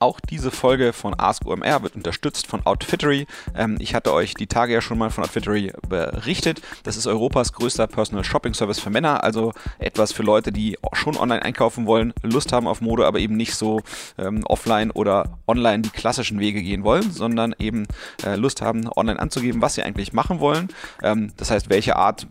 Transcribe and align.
auch 0.00 0.18
diese 0.18 0.50
Folge 0.50 0.92
von 0.92 1.14
Ask 1.18 1.46
OMR 1.46 1.82
wird 1.82 1.94
unterstützt 1.94 2.46
von 2.46 2.64
Outfittery. 2.64 3.26
Ähm, 3.54 3.76
ich 3.78 3.94
hatte 3.94 4.12
euch 4.12 4.34
die 4.34 4.46
Tage 4.46 4.72
ja 4.72 4.80
schon 4.80 4.98
mal 4.98 5.10
von 5.10 5.24
Outfittery 5.24 5.72
berichtet. 5.88 6.62
Das 6.84 6.96
ist 6.96 7.06
Europas 7.06 7.52
größter 7.52 7.86
Personal 7.86 8.24
Shopping 8.24 8.54
Service 8.54 8.80
für 8.80 8.88
Männer, 8.88 9.22
also 9.22 9.52
etwas 9.78 10.12
für 10.12 10.22
Leute, 10.22 10.52
die 10.52 10.78
schon 10.94 11.16
online 11.16 11.42
einkaufen 11.42 11.86
wollen, 11.86 12.14
Lust 12.22 12.52
haben 12.52 12.66
auf 12.66 12.80
Mode, 12.80 13.06
aber 13.06 13.18
eben 13.18 13.36
nicht 13.36 13.54
so 13.54 13.82
ähm, 14.16 14.42
offline 14.46 14.90
oder 14.90 15.38
online 15.46 15.82
die 15.82 15.90
klassischen 15.90 16.40
Wege 16.40 16.62
gehen 16.62 16.82
wollen, 16.82 17.10
sondern 17.12 17.54
eben 17.58 17.86
äh, 18.24 18.36
Lust 18.36 18.62
haben, 18.62 18.88
online 18.96 19.20
anzugeben, 19.20 19.60
was 19.60 19.74
sie 19.74 19.82
eigentlich 19.82 20.14
machen 20.14 20.40
wollen. 20.40 20.68
Ähm, 21.02 21.32
das 21.36 21.50
heißt, 21.50 21.68
welche 21.68 21.96
Art 21.96 22.26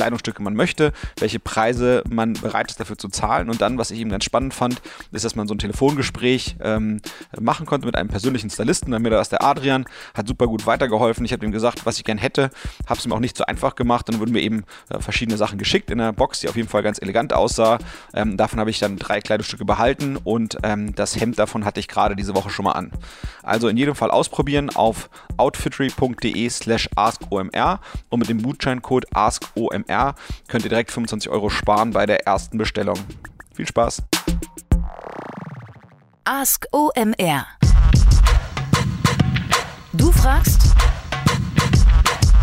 Kleidungsstücke 0.00 0.42
man 0.42 0.54
möchte, 0.54 0.94
welche 1.18 1.38
Preise 1.38 2.02
man 2.08 2.32
bereit 2.32 2.70
ist 2.70 2.80
dafür 2.80 2.96
zu 2.96 3.08
zahlen. 3.08 3.50
Und 3.50 3.60
dann, 3.60 3.76
was 3.76 3.90
ich 3.90 4.00
eben 4.00 4.08
ganz 4.08 4.24
spannend 4.24 4.54
fand, 4.54 4.80
ist, 5.12 5.26
dass 5.26 5.36
man 5.36 5.46
so 5.46 5.52
ein 5.52 5.58
Telefongespräch 5.58 6.56
ähm, 6.62 7.02
machen 7.38 7.66
konnte 7.66 7.84
mit 7.84 7.96
einem 7.96 8.08
persönlichen 8.08 8.48
Stylisten. 8.48 8.90
Bei 8.92 8.98
mir 8.98 9.10
da 9.10 9.20
ist 9.20 9.30
der 9.30 9.44
Adrian, 9.44 9.84
hat 10.14 10.26
super 10.26 10.46
gut 10.46 10.64
weitergeholfen. 10.64 11.26
Ich 11.26 11.34
habe 11.34 11.44
ihm 11.44 11.52
gesagt, 11.52 11.84
was 11.84 11.98
ich 11.98 12.04
gern 12.04 12.16
hätte, 12.16 12.48
habe 12.86 12.98
es 12.98 13.04
ihm 13.04 13.12
auch 13.12 13.18
nicht 13.20 13.36
so 13.36 13.44
einfach 13.44 13.74
gemacht. 13.74 14.08
Dann 14.08 14.20
wurden 14.20 14.32
mir 14.32 14.40
eben 14.40 14.64
äh, 14.88 15.00
verschiedene 15.00 15.36
Sachen 15.36 15.58
geschickt 15.58 15.90
in 15.90 16.00
einer 16.00 16.14
Box, 16.14 16.40
die 16.40 16.48
auf 16.48 16.56
jeden 16.56 16.68
Fall 16.68 16.82
ganz 16.82 16.98
elegant 17.02 17.34
aussah. 17.34 17.76
Ähm, 18.14 18.38
davon 18.38 18.58
habe 18.58 18.70
ich 18.70 18.78
dann 18.78 18.96
drei 18.96 19.20
Kleidungsstücke 19.20 19.66
behalten 19.66 20.16
und 20.16 20.56
ähm, 20.62 20.94
das 20.94 21.20
Hemd 21.20 21.38
davon 21.38 21.66
hatte 21.66 21.78
ich 21.78 21.88
gerade 21.88 22.16
diese 22.16 22.34
Woche 22.34 22.48
schon 22.48 22.64
mal 22.64 22.72
an. 22.72 22.90
Also 23.42 23.68
in 23.68 23.76
jedem 23.76 23.94
Fall 23.94 24.10
ausprobieren 24.10 24.70
auf 24.70 25.10
outfittery.de 25.36 26.48
slash 26.48 26.88
askomr 26.96 27.80
und 28.08 28.18
mit 28.18 28.30
dem 28.30 28.42
Gutscheincode 28.42 29.04
askomr 29.14 29.74
könnt 30.48 30.64
ihr 30.64 30.70
direkt 30.70 30.92
25 30.92 31.30
Euro 31.30 31.50
sparen 31.50 31.90
bei 31.90 32.06
der 32.06 32.26
ersten 32.26 32.58
Bestellung. 32.58 32.98
Viel 33.54 33.66
Spaß! 33.66 34.02
Ask 36.24 36.66
OMR. 36.72 37.46
Du 39.92 40.12
fragst, 40.12 40.62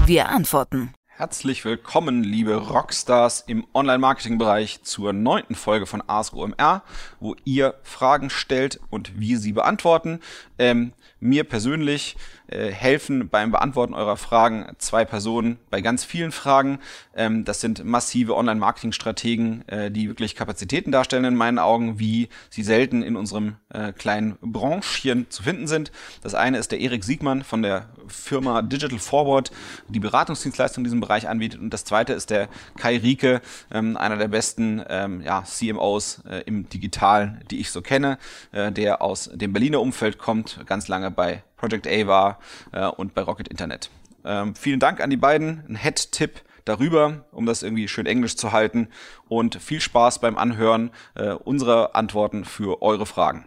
wir 0.05 0.27
antworten. 0.30 0.94
Herzlich 1.08 1.66
willkommen, 1.66 2.23
liebe 2.23 2.53
Rockstars 2.55 3.44
im 3.47 3.66
Online-Marketing-Bereich 3.73 4.83
zur 4.83 5.14
neunten 5.14 5.55
Folge 5.55 5.88
von 5.88 6.03
Ask 6.05 6.36
OMR, 6.36 6.83
wo 7.19 7.36
ihr 7.43 7.73
Fragen 7.81 8.30
stellt 8.30 8.80
und 8.91 9.19
wir 9.19 9.39
sie 9.39 9.53
beantworten. 9.53 10.19
Ähm, 10.59 10.93
mir 11.19 11.43
persönlich 11.43 12.17
äh, 12.47 12.71
helfen 12.71 13.29
beim 13.29 13.51
Beantworten 13.51 13.93
eurer 13.93 14.17
Fragen 14.17 14.67
zwei 14.77 15.05
Personen 15.05 15.57
bei 15.69 15.81
ganz 15.81 16.03
vielen 16.03 16.31
Fragen. 16.31 16.79
Ähm, 17.15 17.45
das 17.45 17.61
sind 17.61 17.83
massive 17.83 18.35
Online-Marketing-Strategen, 18.35 19.67
äh, 19.67 19.91
die 19.91 20.07
wirklich 20.07 20.35
Kapazitäten 20.35 20.91
darstellen 20.91 21.25
in 21.25 21.35
meinen 21.35 21.59
Augen, 21.59 21.99
wie 21.99 22.29
sie 22.49 22.63
selten 22.63 23.03
in 23.03 23.15
unserem 23.15 23.55
äh, 23.69 23.91
kleinen 23.91 24.37
Branchchen 24.41 25.29
zu 25.29 25.43
finden 25.43 25.67
sind. 25.67 25.91
Das 26.21 26.35
eine 26.35 26.57
ist 26.57 26.71
der 26.71 26.79
Erik 26.79 27.03
Siegmann 27.03 27.43
von 27.43 27.61
der 27.61 27.89
Firma 28.07 28.61
Digital 28.61 28.99
Forward, 28.99 29.51
die 29.89 29.99
Beratungsdienstleistung 29.99 30.81
in 30.81 30.85
diesem 30.85 31.01
Bereich 31.01 31.27
anbietet. 31.27 31.59
Und 31.59 31.71
das 31.71 31.85
zweite 31.85 32.13
ist 32.13 32.29
der 32.29 32.47
Kai 32.77 32.97
Rieke, 32.97 33.41
ähm, 33.71 33.97
einer 33.97 34.17
der 34.17 34.27
besten 34.27 34.83
ähm, 34.89 35.21
ja, 35.21 35.43
CMOs 35.43 36.23
äh, 36.29 36.43
im 36.45 36.69
Digitalen, 36.69 37.41
die 37.51 37.59
ich 37.59 37.71
so 37.71 37.81
kenne, 37.81 38.17
äh, 38.51 38.71
der 38.71 39.01
aus 39.01 39.29
dem 39.33 39.53
Berliner 39.53 39.81
Umfeld 39.81 40.17
kommt, 40.17 40.61
ganz 40.65 40.87
lange 40.87 41.11
bei 41.11 41.43
Project 41.58 41.88
A 41.88 42.08
war 42.08 42.39
äh, 42.72 42.88
und 42.88 43.13
bei 43.13 43.22
Rocket 43.22 43.47
Internet. 43.47 43.89
Ähm, 44.23 44.55
vielen 44.55 44.80
Dank 44.80 45.02
an 45.02 45.09
die 45.09 45.17
beiden. 45.17 45.64
Ein 45.67 45.75
Head-Tipp 45.75 46.41
darüber, 46.66 47.25
um 47.31 47.45
das 47.45 47.64
irgendwie 47.64 47.88
schön 47.88 48.05
englisch 48.05 48.36
zu 48.38 48.52
halten. 48.52 48.89
Und 49.27 49.55
viel 49.55 49.81
Spaß 49.81 50.19
beim 50.19 50.38
Anhören 50.38 50.91
äh, 51.16 51.31
unserer 51.31 51.95
Antworten 51.95 52.45
für 52.45 52.81
eure 52.81 53.05
Fragen. 53.05 53.45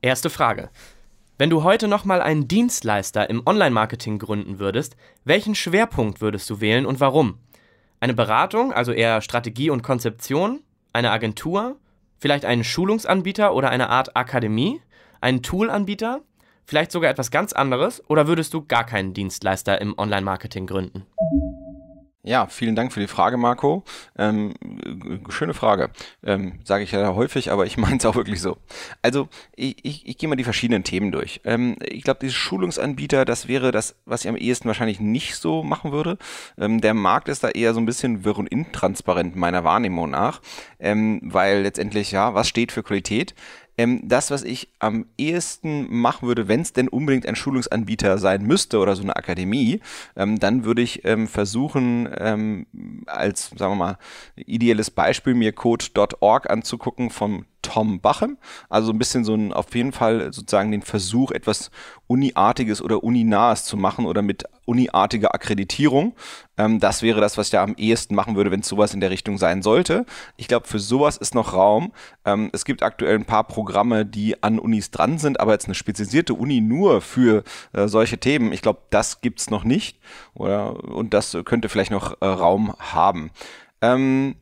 Erste 0.00 0.30
Frage. 0.30 0.70
Wenn 1.38 1.50
du 1.50 1.62
heute 1.62 1.86
nochmal 1.86 2.20
einen 2.20 2.48
Dienstleister 2.48 3.30
im 3.30 3.42
Online-Marketing 3.46 4.18
gründen 4.18 4.58
würdest, 4.58 4.96
welchen 5.24 5.54
Schwerpunkt 5.54 6.20
würdest 6.20 6.50
du 6.50 6.60
wählen 6.60 6.84
und 6.84 6.98
warum? 6.98 7.38
Eine 8.00 8.14
Beratung, 8.14 8.72
also 8.72 8.92
eher 8.92 9.20
Strategie 9.20 9.70
und 9.70 9.82
Konzeption? 9.82 10.62
Eine 10.92 11.10
Agentur? 11.10 11.76
Vielleicht 12.18 12.44
einen 12.44 12.64
Schulungsanbieter 12.64 13.54
oder 13.54 13.70
eine 13.70 13.88
Art 13.88 14.16
Akademie? 14.16 14.80
Einen 15.20 15.42
Toolanbieter? 15.42 16.22
Vielleicht 16.68 16.92
sogar 16.92 17.10
etwas 17.10 17.30
ganz 17.30 17.54
anderes? 17.54 18.02
Oder 18.10 18.26
würdest 18.26 18.52
du 18.52 18.62
gar 18.62 18.84
keinen 18.84 19.14
Dienstleister 19.14 19.80
im 19.80 19.98
Online-Marketing 19.98 20.66
gründen? 20.66 21.06
Ja, 22.22 22.46
vielen 22.46 22.76
Dank 22.76 22.92
für 22.92 23.00
die 23.00 23.06
Frage, 23.06 23.38
Marco. 23.38 23.84
Ähm, 24.18 24.52
schöne 25.30 25.54
Frage. 25.54 25.88
Ähm, 26.22 26.58
Sage 26.64 26.84
ich 26.84 26.92
ja 26.92 27.14
häufig, 27.14 27.50
aber 27.50 27.64
ich 27.64 27.76
meine 27.78 27.96
es 27.96 28.04
auch 28.04 28.16
wirklich 28.16 28.42
so. 28.42 28.58
Also, 29.00 29.30
ich, 29.56 29.82
ich, 29.82 30.06
ich 30.06 30.18
gehe 30.18 30.28
mal 30.28 30.36
die 30.36 30.44
verschiedenen 30.44 30.84
Themen 30.84 31.10
durch. 31.10 31.40
Ähm, 31.44 31.76
ich 31.82 32.02
glaube, 32.02 32.20
diese 32.20 32.34
Schulungsanbieter, 32.34 33.24
das 33.24 33.48
wäre 33.48 33.72
das, 33.72 33.96
was 34.04 34.24
ich 34.24 34.28
am 34.28 34.36
ehesten 34.36 34.68
wahrscheinlich 34.68 35.00
nicht 35.00 35.36
so 35.36 35.62
machen 35.62 35.90
würde. 35.90 36.18
Ähm, 36.58 36.82
der 36.82 36.92
Markt 36.92 37.30
ist 37.30 37.44
da 37.44 37.48
eher 37.48 37.72
so 37.72 37.80
ein 37.80 37.86
bisschen 37.86 38.26
wirr 38.26 38.36
und 38.36 38.46
intransparent 38.46 39.36
meiner 39.36 39.64
Wahrnehmung 39.64 40.10
nach, 40.10 40.42
ähm, 40.80 41.20
weil 41.22 41.62
letztendlich, 41.62 42.12
ja, 42.12 42.34
was 42.34 42.46
steht 42.46 42.72
für 42.72 42.82
Qualität? 42.82 43.34
Ähm, 43.78 44.00
das, 44.02 44.30
was 44.30 44.42
ich 44.42 44.68
am 44.80 45.06
ehesten 45.16 45.86
machen 45.94 46.26
würde, 46.26 46.48
wenn 46.48 46.60
es 46.60 46.72
denn 46.72 46.88
unbedingt 46.88 47.26
ein 47.26 47.36
Schulungsanbieter 47.36 48.18
sein 48.18 48.42
müsste 48.42 48.78
oder 48.78 48.96
so 48.96 49.02
eine 49.02 49.16
Akademie, 49.16 49.80
ähm, 50.16 50.38
dann 50.38 50.64
würde 50.64 50.82
ich 50.82 51.04
ähm, 51.04 51.28
versuchen, 51.28 52.08
ähm, 52.18 52.66
als, 53.06 53.50
sagen 53.56 53.72
wir 53.72 53.76
mal, 53.76 53.98
ideelles 54.34 54.90
Beispiel 54.90 55.34
mir 55.34 55.52
code.org 55.52 56.50
anzugucken 56.50 57.10
vom 57.10 57.46
Tom 57.62 58.00
Bachem. 58.00 58.38
Also 58.68 58.92
ein 58.92 58.98
bisschen 58.98 59.24
so 59.24 59.34
ein, 59.34 59.52
auf 59.52 59.74
jeden 59.74 59.92
Fall 59.92 60.32
sozusagen 60.32 60.70
den 60.70 60.82
Versuch, 60.82 61.30
etwas 61.32 61.70
Uniartiges 62.06 62.80
oder 62.82 63.02
Uninahes 63.02 63.64
zu 63.64 63.76
machen 63.76 64.06
oder 64.06 64.22
mit 64.22 64.44
uniartiger 64.64 65.34
Akkreditierung. 65.34 66.14
Ähm, 66.56 66.78
das 66.78 67.02
wäre 67.02 67.20
das, 67.20 67.38
was 67.38 67.48
ich 67.48 67.52
da 67.52 67.62
am 67.62 67.74
ehesten 67.76 68.14
machen 68.14 68.36
würde, 68.36 68.50
wenn 68.50 68.60
es 68.60 68.68
sowas 68.68 68.94
in 68.94 69.00
der 69.00 69.10
Richtung 69.10 69.38
sein 69.38 69.62
sollte. 69.62 70.04
Ich 70.36 70.48
glaube, 70.48 70.66
für 70.66 70.78
sowas 70.78 71.16
ist 71.16 71.34
noch 71.34 71.54
Raum. 71.54 71.92
Ähm, 72.24 72.50
es 72.52 72.64
gibt 72.64 72.82
aktuell 72.82 73.16
ein 73.16 73.24
paar 73.24 73.44
Programme, 73.44 74.04
die 74.06 74.42
an 74.42 74.58
Unis 74.58 74.90
dran 74.90 75.18
sind, 75.18 75.40
aber 75.40 75.52
jetzt 75.52 75.66
eine 75.66 75.74
spezialisierte 75.74 76.34
Uni 76.34 76.60
nur 76.60 77.00
für 77.00 77.44
äh, 77.72 77.88
solche 77.88 78.18
Themen, 78.18 78.52
ich 78.52 78.62
glaube, 78.62 78.80
das 78.90 79.20
gibt 79.20 79.40
es 79.40 79.50
noch 79.50 79.64
nicht. 79.64 79.98
Oder, 80.34 80.84
und 80.84 81.14
das 81.14 81.36
könnte 81.44 81.68
vielleicht 81.68 81.90
noch 81.90 82.20
äh, 82.20 82.26
Raum 82.26 82.74
haben. 82.78 83.30
Ähm, 83.80 84.36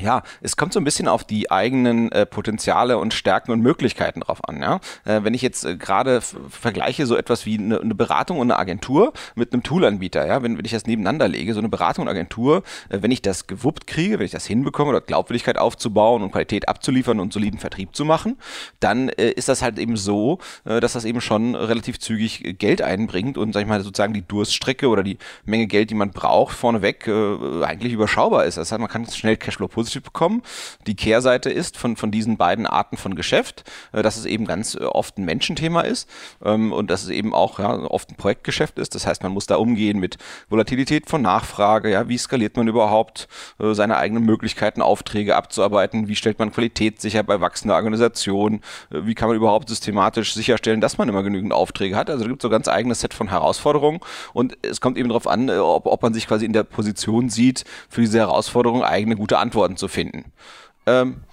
ja, 0.00 0.22
es 0.40 0.56
kommt 0.56 0.72
so 0.72 0.80
ein 0.80 0.84
bisschen 0.84 1.08
auf 1.08 1.24
die 1.24 1.50
eigenen 1.50 2.10
äh, 2.12 2.26
Potenziale 2.26 2.98
und 2.98 3.14
Stärken 3.14 3.52
und 3.52 3.60
Möglichkeiten 3.60 4.20
drauf 4.20 4.46
an. 4.46 4.60
Ja? 4.60 4.80
Äh, 5.04 5.22
wenn 5.22 5.34
ich 5.34 5.42
jetzt 5.42 5.64
äh, 5.64 5.76
gerade 5.76 6.20
vergleiche 6.20 7.06
so 7.06 7.16
etwas 7.16 7.46
wie 7.46 7.58
eine, 7.58 7.80
eine, 7.80 7.94
Beratung 7.94 8.38
und 8.38 8.50
eine 8.50 8.58
Agentur 8.58 9.12
mit 9.34 9.52
einem 9.52 9.62
Toolanbieter, 9.62 10.26
ja, 10.26 10.42
wenn, 10.42 10.58
wenn 10.58 10.64
ich 10.64 10.72
das 10.72 10.86
nebeneinander 10.86 11.28
lege, 11.28 11.54
so 11.54 11.60
eine 11.60 11.68
Beratung 11.68 12.02
und 12.02 12.08
Agentur, 12.08 12.62
äh, 12.88 12.98
wenn 13.02 13.10
ich 13.10 13.22
das 13.22 13.46
gewuppt 13.46 13.86
kriege, 13.86 14.18
wenn 14.18 14.26
ich 14.26 14.32
das 14.32 14.46
hinbekomme 14.46 14.90
oder 14.90 15.00
Glaubwürdigkeit 15.00 15.58
aufzubauen 15.58 16.22
und 16.22 16.32
Qualität 16.32 16.68
abzuliefern 16.68 17.20
und 17.20 17.32
soliden 17.32 17.60
Vertrieb 17.60 17.94
zu 17.94 18.04
machen, 18.04 18.36
dann 18.80 19.08
äh, 19.10 19.30
ist 19.30 19.48
das 19.48 19.62
halt 19.62 19.78
eben 19.78 19.96
so, 19.96 20.38
äh, 20.64 20.80
dass 20.80 20.94
das 20.94 21.04
eben 21.04 21.20
schon 21.20 21.54
relativ 21.54 22.00
zügig 22.00 22.58
Geld 22.58 22.82
einbringt 22.82 23.38
und 23.38 23.52
sag 23.52 23.62
ich 23.62 23.68
mal 23.68 23.82
sozusagen 23.82 24.14
die 24.14 24.26
Durststrecke 24.26 24.88
oder 24.88 25.02
die 25.02 25.18
Menge 25.44 25.66
Geld, 25.66 25.90
die 25.90 25.94
man 25.94 26.10
braucht, 26.10 26.56
vorneweg 26.56 27.08
eigentlich 27.08 27.92
überschaubar 27.92 28.44
ist. 28.44 28.56
Das 28.56 28.70
heißt, 28.72 28.80
man 28.80 28.88
kann 28.88 29.06
schnell 29.06 29.36
Cashflow 29.36 29.68
positiv 29.84 30.02
bekommen. 30.02 30.42
Die 30.86 30.96
Kehrseite 30.96 31.50
ist 31.50 31.76
von, 31.76 31.96
von 31.96 32.10
diesen 32.10 32.38
beiden 32.38 32.66
Arten 32.66 32.96
von 32.96 33.14
Geschäft, 33.14 33.64
äh, 33.92 34.02
dass 34.02 34.16
es 34.16 34.24
eben 34.24 34.46
ganz 34.46 34.74
äh, 34.74 34.84
oft 34.84 35.18
ein 35.18 35.26
Menschenthema 35.26 35.82
ist 35.82 36.08
ähm, 36.42 36.72
und 36.72 36.90
dass 36.90 37.02
es 37.02 37.10
eben 37.10 37.34
auch 37.34 37.58
ja, 37.58 37.74
oft 37.74 38.10
ein 38.10 38.16
Projektgeschäft 38.16 38.78
ist. 38.78 38.94
Das 38.94 39.06
heißt, 39.06 39.22
man 39.22 39.32
muss 39.32 39.46
da 39.46 39.56
umgehen 39.56 39.98
mit 39.98 40.16
Volatilität 40.48 41.10
von 41.10 41.20
Nachfrage. 41.20 41.90
Ja, 41.90 42.08
wie 42.08 42.16
skaliert 42.16 42.56
man 42.56 42.66
überhaupt 42.66 43.28
äh, 43.60 43.74
seine 43.74 43.98
eigenen 43.98 44.24
Möglichkeiten, 44.24 44.80
Aufträge 44.80 45.36
abzuarbeiten? 45.36 46.08
Wie 46.08 46.16
stellt 46.16 46.38
man 46.38 46.50
Qualität 46.50 47.00
sicher 47.00 47.22
bei 47.22 47.40
wachsender 47.42 47.74
Organisation? 47.74 48.62
Wie 48.88 49.14
kann 49.14 49.28
man 49.28 49.36
überhaupt 49.36 49.68
systematisch 49.68 50.32
sicherstellen, 50.32 50.80
dass 50.80 50.96
man 50.96 51.10
immer 51.10 51.22
genügend 51.22 51.52
Aufträge 51.52 51.96
hat? 51.96 52.08
Also 52.08 52.24
da 52.24 52.28
gibt 52.28 52.40
es 52.40 52.42
so 52.42 52.48
ein 52.48 52.52
ganz 52.52 52.68
eigenes 52.68 53.00
Set 53.00 53.12
von 53.12 53.28
Herausforderungen 53.28 54.00
und 54.32 54.56
es 54.62 54.80
kommt 54.80 54.96
eben 54.96 55.10
darauf 55.10 55.26
an, 55.26 55.50
ob, 55.50 55.86
ob 55.86 56.02
man 56.02 56.14
sich 56.14 56.26
quasi 56.26 56.46
in 56.46 56.54
der 56.54 56.64
Position 56.64 57.28
sieht, 57.28 57.64
für 57.90 58.00
diese 58.00 58.18
Herausforderung 58.18 58.82
eigene 58.82 59.16
gute 59.16 59.38
Antworten 59.38 59.73
zu 59.76 59.88
finden. 59.88 60.32
Ähm, 60.86 61.24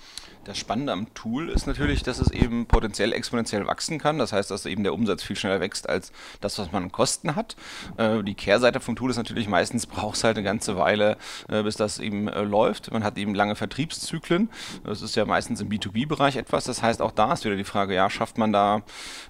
das 0.44 0.58
Spannende 0.58 0.92
am 0.92 1.14
Tool 1.14 1.50
ist 1.50 1.68
natürlich, 1.68 2.04
dass 2.04 2.20
es 2.20 2.32
eben 2.32 2.66
potenziell 2.66 3.14
exponentiell 3.14 3.68
wachsen 3.68 4.00
kann. 4.00 4.18
Das 4.18 4.34
heißt, 4.34 4.52
dass 4.52 4.66
eben 4.66 4.84
der 4.84 4.94
Umsatz 4.94 5.24
viel 5.24 5.36
schneller 5.36 5.60
wächst 5.60 5.88
als 5.90 6.12
das, 6.40 6.58
was 6.58 6.72
man 6.72 6.84
an 6.84 6.92
Kosten 6.92 7.36
hat. 7.36 7.56
Äh, 7.98 8.24
die 8.24 8.34
Kehrseite 8.34 8.80
vom 8.80 8.96
Tool 8.96 9.10
ist 9.12 9.18
natürlich 9.18 9.48
meistens 9.48 9.86
braucht 9.86 10.18
es 10.18 10.24
halt 10.24 10.38
eine 10.38 10.44
ganze 10.44 10.78
Weile, 10.78 11.18
äh, 11.50 11.64
bis 11.64 11.76
das 11.76 12.00
eben 12.00 12.28
äh, 12.28 12.42
läuft. 12.42 12.92
Man 12.92 13.04
hat 13.04 13.18
eben 13.18 13.36
lange 13.36 13.56
Vertriebszyklen. 13.56 14.50
Das 14.84 15.02
ist 15.02 15.16
ja 15.16 15.26
meistens 15.26 15.62
im 15.62 15.70
B2B-Bereich 15.70 16.36
etwas. 16.36 16.64
Das 16.66 16.82
heißt, 16.82 17.02
auch 17.02 17.12
da 17.12 17.34
ist 17.34 17.46
wieder 17.46 17.56
die 17.56 17.64
Frage, 17.64 17.94
ja, 17.94 18.10
schafft 18.10 18.38
man 18.38 18.52
da 18.52 18.82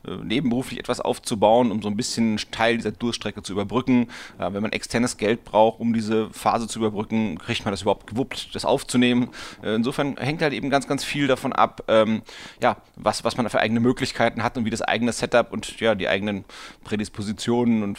äh, 0.07 0.11
nebenberuflich 0.23 0.79
etwas 0.79 1.01
aufzubauen, 1.01 1.71
um 1.71 1.81
so 1.81 1.89
ein 1.89 1.97
bisschen 1.97 2.37
Teil 2.51 2.77
dieser 2.77 2.91
Durststrecke 2.91 3.43
zu 3.43 3.53
überbrücken. 3.53 4.07
Wenn 4.37 4.61
man 4.61 4.71
externes 4.71 5.17
Geld 5.17 5.43
braucht, 5.45 5.79
um 5.79 5.93
diese 5.93 6.29
Phase 6.31 6.67
zu 6.67 6.79
überbrücken, 6.79 7.37
kriegt 7.37 7.65
man 7.65 7.71
das 7.71 7.81
überhaupt 7.81 8.07
gewuppt, 8.07 8.55
das 8.55 8.65
aufzunehmen. 8.65 9.29
Äh, 9.63 9.75
insofern 9.75 10.17
hängt 10.17 10.41
halt 10.41 10.53
eben 10.53 10.69
ganz, 10.69 10.87
ganz 10.87 11.00
ganz 11.01 11.03
viel 11.03 11.25
davon 11.27 11.51
ab, 11.51 11.83
ähm, 11.87 12.21
ja, 12.61 12.77
was, 12.95 13.23
was 13.23 13.35
man 13.35 13.49
für 13.49 13.59
eigene 13.59 13.79
Möglichkeiten 13.79 14.43
hat 14.43 14.55
und 14.57 14.65
wie 14.65 14.69
das 14.69 14.83
eigene 14.83 15.11
Setup 15.11 15.51
und 15.51 15.79
ja, 15.79 15.95
die 15.95 16.07
eigenen 16.07 16.45
Prädispositionen 16.83 17.81
und 17.81 17.97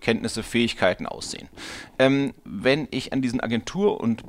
Kenntnisse, 0.00 0.42
Fähigkeiten 0.42 1.06
aussehen. 1.06 1.48
Ähm, 2.00 2.34
wenn 2.44 2.88
ich 2.90 3.12
an 3.12 3.22
diesen 3.22 3.40
Agentur- 3.40 4.00
und 4.00 4.24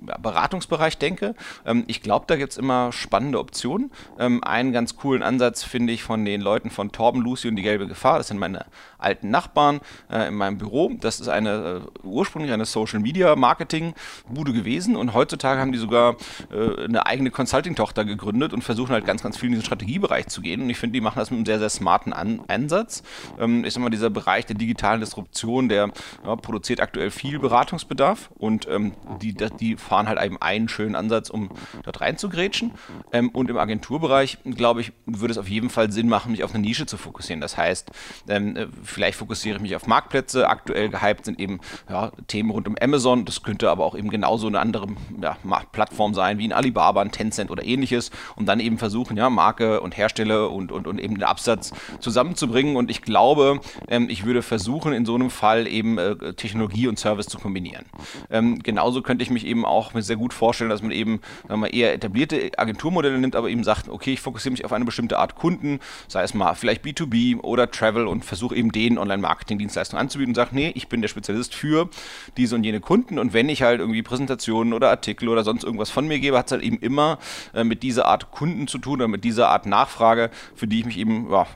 Beratungsbereich 0.00 0.98
denke. 0.98 1.34
Ähm, 1.66 1.84
ich 1.86 2.02
glaube, 2.02 2.24
da 2.28 2.36
gibt 2.36 2.52
es 2.52 2.58
immer 2.58 2.92
spannende 2.92 3.38
Optionen. 3.38 3.90
Ähm, 4.18 4.42
einen 4.44 4.72
ganz 4.72 4.96
coolen 4.96 5.22
Ansatz 5.22 5.62
finde 5.62 5.92
ich 5.92 6.02
von 6.02 6.24
den 6.24 6.40
Leuten 6.40 6.70
von 6.70 6.92
Torben, 6.92 7.22
Lucy 7.22 7.48
und 7.48 7.56
die 7.56 7.62
gelbe 7.62 7.86
Gefahr. 7.86 8.18
Das 8.18 8.28
sind 8.28 8.38
meine 8.38 8.66
alten 8.98 9.30
Nachbarn 9.30 9.80
äh, 10.10 10.28
in 10.28 10.34
meinem 10.34 10.58
Büro. 10.58 10.90
Das 11.00 11.20
ist 11.20 11.28
eine 11.28 11.82
äh, 11.82 12.06
ursprünglich 12.06 12.52
eine 12.52 12.64
Social 12.64 13.00
Media 13.00 13.34
Marketing 13.36 13.94
Bude 14.28 14.52
gewesen 14.52 14.96
und 14.96 15.14
heutzutage 15.14 15.60
haben 15.60 15.72
die 15.72 15.78
sogar 15.78 16.16
äh, 16.52 16.84
eine 16.84 17.06
eigene 17.06 17.30
Consulting-Tochter 17.30 18.04
gegründet 18.04 18.52
und 18.52 18.62
versuchen 18.62 18.92
halt 18.92 19.04
ganz, 19.04 19.22
ganz 19.22 19.36
viel 19.36 19.48
in 19.48 19.52
diesen 19.52 19.64
Strategiebereich 19.64 20.28
zu 20.28 20.40
gehen. 20.40 20.62
Und 20.62 20.70
ich 20.70 20.78
finde, 20.78 20.94
die 20.94 21.00
machen 21.00 21.18
das 21.18 21.30
mit 21.30 21.38
einem 21.38 21.46
sehr, 21.46 21.58
sehr 21.58 21.70
smarten 21.70 22.12
An 22.12 22.40
Ansatz. 22.48 23.02
Ähm, 23.38 23.64
ich 23.64 23.74
sag 23.74 23.88
dieser 23.90 24.10
Bereich 24.10 24.46
der 24.46 24.56
digitalen 24.56 25.00
Disruption, 25.00 25.68
der 25.68 25.90
ja, 26.24 26.36
produziert 26.36 26.80
aktuell 26.80 27.10
viel 27.10 27.38
Beratungsbedarf 27.38 28.30
und 28.38 28.68
ähm, 28.68 28.92
die, 29.22 29.34
die 29.34 29.76
fahren 29.88 30.06
halt 30.06 30.22
eben 30.22 30.40
einen 30.40 30.68
schönen 30.68 30.94
Ansatz, 30.94 31.30
um 31.30 31.48
dort 31.82 32.00
reinzugrätschen. 32.00 32.72
Ähm, 33.12 33.30
und 33.30 33.50
im 33.50 33.56
Agenturbereich, 33.56 34.38
glaube 34.44 34.82
ich, 34.82 34.92
würde 35.06 35.32
es 35.32 35.38
auf 35.38 35.48
jeden 35.48 35.70
Fall 35.70 35.90
Sinn 35.90 36.08
machen, 36.08 36.32
mich 36.32 36.44
auf 36.44 36.54
eine 36.54 36.62
Nische 36.62 36.86
zu 36.86 36.96
fokussieren. 36.96 37.40
Das 37.40 37.56
heißt, 37.56 37.90
ähm, 38.28 38.56
äh, 38.56 38.66
vielleicht 38.82 39.18
fokussiere 39.18 39.56
ich 39.56 39.62
mich 39.62 39.74
auf 39.74 39.86
Marktplätze. 39.86 40.48
Aktuell 40.48 40.90
gehypt 40.90 41.24
sind 41.24 41.40
eben 41.40 41.60
ja, 41.88 42.12
Themen 42.26 42.50
rund 42.50 42.68
um 42.68 42.76
Amazon. 42.80 43.24
Das 43.24 43.42
könnte 43.42 43.70
aber 43.70 43.84
auch 43.84 43.96
eben 43.96 44.10
genauso 44.10 44.46
eine 44.46 44.60
andere 44.60 44.88
ja, 45.20 45.36
Plattform 45.72 46.14
sein, 46.14 46.38
wie 46.38 46.46
ein 46.46 46.52
Alibaba, 46.52 47.00
ein 47.00 47.10
Tencent 47.10 47.50
oder 47.50 47.64
ähnliches. 47.64 48.10
Und 48.36 48.46
dann 48.46 48.60
eben 48.60 48.78
versuchen, 48.78 49.16
ja, 49.16 49.30
Marke 49.30 49.80
und 49.80 49.96
Hersteller 49.96 50.50
und, 50.50 50.70
und, 50.70 50.86
und 50.86 51.00
eben 51.00 51.14
den 51.14 51.24
Absatz 51.24 51.72
zusammenzubringen. 52.00 52.76
Und 52.76 52.90
ich 52.90 53.02
glaube, 53.02 53.60
ähm, 53.88 54.10
ich 54.10 54.26
würde 54.26 54.42
versuchen, 54.42 54.92
in 54.92 55.06
so 55.06 55.14
einem 55.14 55.30
Fall 55.30 55.66
eben 55.66 55.96
äh, 55.96 56.34
Technologie 56.34 56.88
und 56.88 56.98
Service 56.98 57.26
zu 57.26 57.38
kombinieren. 57.38 57.86
Ähm, 58.30 58.58
genauso 58.62 59.00
könnte 59.00 59.22
ich 59.22 59.30
mich 59.30 59.46
eben 59.46 59.64
auch 59.64 59.77
sehr 59.94 60.16
gut 60.16 60.32
vorstellen, 60.32 60.70
dass 60.70 60.82
man 60.82 60.90
eben 60.90 61.20
sagen 61.46 61.60
wir, 61.60 61.72
eher 61.72 61.92
etablierte 61.92 62.50
Agenturmodelle 62.56 63.18
nimmt, 63.18 63.36
aber 63.36 63.48
eben 63.48 63.64
sagt, 63.64 63.88
okay, 63.88 64.12
ich 64.12 64.20
fokussiere 64.20 64.52
mich 64.52 64.64
auf 64.64 64.72
eine 64.72 64.84
bestimmte 64.84 65.18
Art 65.18 65.34
Kunden, 65.34 65.80
sei 66.08 66.22
es 66.22 66.34
mal 66.34 66.54
vielleicht 66.54 66.84
B2B 66.84 67.40
oder 67.40 67.70
Travel 67.70 68.06
und 68.06 68.24
versuche 68.24 68.56
eben 68.56 68.72
denen 68.72 68.98
Online-Marketing-Dienstleistungen 68.98 70.00
anzubieten 70.00 70.30
und 70.30 70.36
sage, 70.36 70.50
nee, 70.52 70.72
ich 70.74 70.88
bin 70.88 71.00
der 71.00 71.08
Spezialist 71.08 71.54
für 71.54 71.88
diese 72.36 72.54
und 72.54 72.64
jene 72.64 72.80
Kunden 72.80 73.18
und 73.18 73.32
wenn 73.32 73.48
ich 73.48 73.62
halt 73.62 73.80
irgendwie 73.80 74.02
Präsentationen 74.02 74.72
oder 74.72 74.90
Artikel 74.90 75.28
oder 75.28 75.44
sonst 75.44 75.64
irgendwas 75.64 75.90
von 75.90 76.06
mir 76.06 76.18
gebe, 76.18 76.38
hat 76.38 76.46
es 76.46 76.52
halt 76.52 76.62
eben 76.62 76.78
immer 76.78 77.18
äh, 77.54 77.64
mit 77.64 77.82
dieser 77.82 78.06
Art 78.06 78.30
Kunden 78.30 78.68
zu 78.68 78.78
tun 78.78 78.94
oder 78.94 79.08
mit 79.08 79.24
dieser 79.24 79.48
Art 79.48 79.66
Nachfrage, 79.66 80.30
für 80.54 80.66
die 80.66 80.80
ich 80.80 80.86
mich 80.86 80.98
eben 80.98 81.30
ja, 81.30 81.46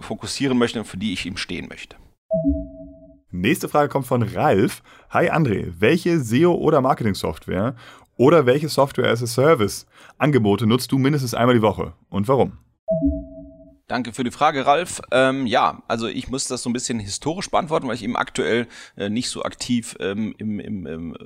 fokussieren 0.00 0.58
möchte 0.58 0.80
und 0.80 0.84
für 0.84 0.96
die 0.96 1.12
ich 1.12 1.26
eben 1.26 1.36
stehen 1.36 1.68
möchte. 1.68 1.96
Nächste 3.30 3.68
Frage 3.68 3.90
kommt 3.90 4.06
von 4.06 4.22
Ralf. 4.22 4.82
Hi 5.10 5.30
André, 5.30 5.74
welche 5.78 6.18
SEO- 6.18 6.56
oder 6.56 6.80
Marketing-Software 6.80 7.76
oder 8.16 8.46
welche 8.46 8.70
Software 8.70 9.10
as 9.10 9.22
a 9.22 9.26
Service 9.26 9.86
Angebote 10.16 10.66
nutzt 10.66 10.90
du 10.92 10.98
mindestens 10.98 11.34
einmal 11.34 11.54
die 11.54 11.60
Woche 11.60 11.92
und 12.08 12.26
warum? 12.26 12.52
Danke 13.88 14.12
für 14.12 14.22
die 14.22 14.30
Frage, 14.30 14.66
Ralf. 14.66 15.00
Ähm, 15.12 15.46
ja, 15.46 15.82
also 15.88 16.08
ich 16.08 16.28
muss 16.28 16.46
das 16.46 16.62
so 16.62 16.68
ein 16.68 16.74
bisschen 16.74 17.00
historisch 17.00 17.50
beantworten, 17.50 17.88
weil 17.88 17.94
ich 17.94 18.02
eben 18.02 18.16
aktuell 18.16 18.66
äh, 18.98 19.08
nicht 19.08 19.30
so 19.30 19.42
aktiv 19.44 19.96
ähm, 19.98 20.34
im, 20.36 20.60
im, 20.60 20.86
im, 20.86 21.14
äh, 21.14 21.18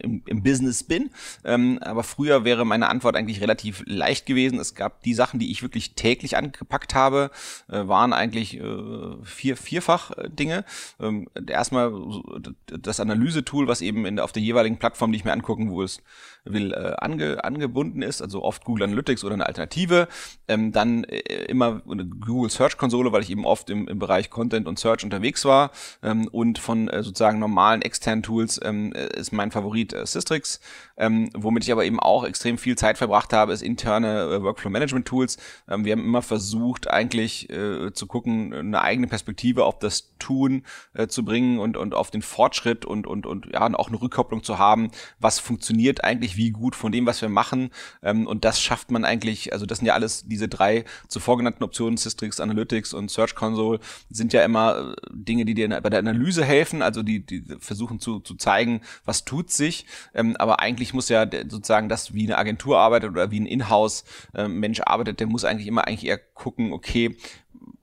im, 0.00 0.22
im, 0.26 0.42
Business 0.42 0.82
bin. 0.82 1.10
Ähm, 1.44 1.78
aber 1.82 2.02
früher 2.02 2.44
wäre 2.44 2.64
meine 2.64 2.88
Antwort 2.88 3.14
eigentlich 3.14 3.40
relativ 3.40 3.84
leicht 3.86 4.26
gewesen. 4.26 4.58
Es 4.58 4.74
gab 4.74 5.04
die 5.04 5.14
Sachen, 5.14 5.38
die 5.38 5.52
ich 5.52 5.62
wirklich 5.62 5.94
täglich 5.94 6.36
angepackt 6.36 6.96
habe, 6.96 7.30
äh, 7.68 7.86
waren 7.86 8.12
eigentlich 8.12 8.58
äh, 8.58 9.16
vier, 9.22 9.56
vierfach 9.56 10.10
äh, 10.18 10.28
Dinge. 10.28 10.64
Ähm, 10.98 11.28
erstmal 11.46 11.92
das 12.66 12.98
Analyse-Tool, 12.98 13.68
was 13.68 13.82
eben 13.82 14.04
in, 14.04 14.18
auf 14.18 14.32
der 14.32 14.42
jeweiligen 14.42 14.78
Plattform, 14.78 15.12
die 15.12 15.18
ich 15.18 15.24
mir 15.24 15.32
angucken 15.32 15.70
es 15.84 16.02
will, 16.44 16.72
äh, 16.72 16.94
ange, 16.98 17.42
angebunden 17.42 18.02
ist, 18.02 18.22
also 18.22 18.42
oft 18.42 18.64
Google 18.64 18.84
Analytics 18.84 19.24
oder 19.24 19.34
eine 19.34 19.46
Alternative. 19.46 20.08
Ähm, 20.48 20.72
dann 20.72 21.04
äh, 21.04 21.44
immer 21.44 21.82
eine 21.90 22.06
Google 22.06 22.50
Search 22.50 22.76
Konsole, 22.76 23.12
weil 23.12 23.22
ich 23.22 23.30
eben 23.30 23.46
oft 23.46 23.70
im, 23.70 23.88
im 23.88 23.98
Bereich 23.98 24.30
Content 24.30 24.66
und 24.66 24.78
Search 24.78 25.04
unterwegs 25.04 25.44
war. 25.44 25.70
Ähm, 26.02 26.28
und 26.28 26.58
von 26.58 26.88
äh, 26.88 27.02
sozusagen 27.02 27.38
normalen 27.38 27.82
externen 27.82 28.22
Tools 28.22 28.60
ähm, 28.62 28.92
äh, 28.92 29.06
ist 29.18 29.32
mein 29.32 29.50
Favorit 29.50 29.92
äh, 29.92 30.06
Systrix. 30.06 30.60
Ähm, 30.96 31.30
womit 31.34 31.64
ich 31.64 31.72
aber 31.72 31.84
eben 31.84 31.98
auch 31.98 32.24
extrem 32.24 32.58
viel 32.58 32.76
Zeit 32.76 32.98
verbracht 32.98 33.32
habe, 33.32 33.52
ist 33.52 33.62
interne 33.62 34.22
äh, 34.22 34.42
Workflow 34.42 34.70
Management 34.70 35.06
Tools. 35.06 35.38
Ähm, 35.68 35.84
wir 35.84 35.92
haben 35.92 36.04
immer 36.04 36.22
versucht, 36.22 36.88
eigentlich 36.88 37.50
äh, 37.50 37.92
zu 37.92 38.06
gucken, 38.06 38.54
eine 38.54 38.82
eigene 38.82 39.06
Perspektive 39.06 39.64
auf 39.64 39.78
das 39.78 40.14
Tun 40.18 40.62
äh, 40.94 41.06
zu 41.06 41.24
bringen 41.24 41.58
und, 41.58 41.76
und 41.76 41.94
auf 41.94 42.10
den 42.10 42.22
Fortschritt 42.22 42.84
und, 42.84 43.06
und, 43.06 43.26
und 43.26 43.46
ja, 43.52 43.62
auch 43.74 43.88
eine 43.88 44.00
Rückkopplung 44.00 44.42
zu 44.42 44.58
haben, 44.58 44.90
was 45.18 45.38
funktioniert 45.38 46.04
eigentlich 46.04 46.36
wie 46.36 46.50
gut 46.50 46.76
von 46.76 46.92
dem, 46.92 47.06
was 47.06 47.20
wir 47.20 47.28
machen. 47.28 47.70
Ähm, 48.02 48.26
und 48.26 48.44
das 48.44 48.60
schafft 48.60 48.90
man 48.90 49.04
eigentlich, 49.04 49.52
also 49.52 49.66
das 49.66 49.78
sind 49.78 49.86
ja 49.86 49.94
alles 49.94 50.24
diese 50.26 50.48
drei 50.48 50.84
zuvor 51.08 51.36
genannten 51.36 51.64
Optionen, 51.64 51.96
Systrix, 51.96 52.40
Analytics 52.40 52.94
und 52.94 53.10
Search 53.10 53.34
Console, 53.34 53.80
sind 54.10 54.32
ja 54.32 54.44
immer 54.44 54.94
äh, 54.94 55.10
Dinge, 55.12 55.44
die 55.44 55.54
dir 55.54 55.68
bei 55.68 55.90
der 55.90 55.98
Analyse 55.98 56.44
helfen, 56.44 56.82
also 56.82 57.02
die, 57.02 57.24
die 57.24 57.44
versuchen 57.58 58.00
zu, 58.00 58.20
zu 58.20 58.34
zeigen, 58.34 58.80
was 59.04 59.24
tut 59.24 59.50
sich. 59.50 59.86
Ähm, 60.14 60.36
aber 60.36 60.60
eigentlich 60.60 60.83
muss 60.92 61.08
ja 61.08 61.26
sozusagen 61.48 61.88
das, 61.88 62.14
wie 62.14 62.24
eine 62.24 62.36
Agentur 62.36 62.78
arbeitet 62.78 63.10
oder 63.10 63.30
wie 63.30 63.40
ein 63.40 63.46
Inhouse-Mensch 63.46 64.80
äh, 64.80 64.84
arbeitet, 64.84 65.20
der 65.20 65.26
muss 65.26 65.44
eigentlich 65.44 65.66
immer 65.66 65.86
eigentlich 65.86 66.06
eher 66.06 66.18
gucken, 66.18 66.72
okay, 66.72 67.16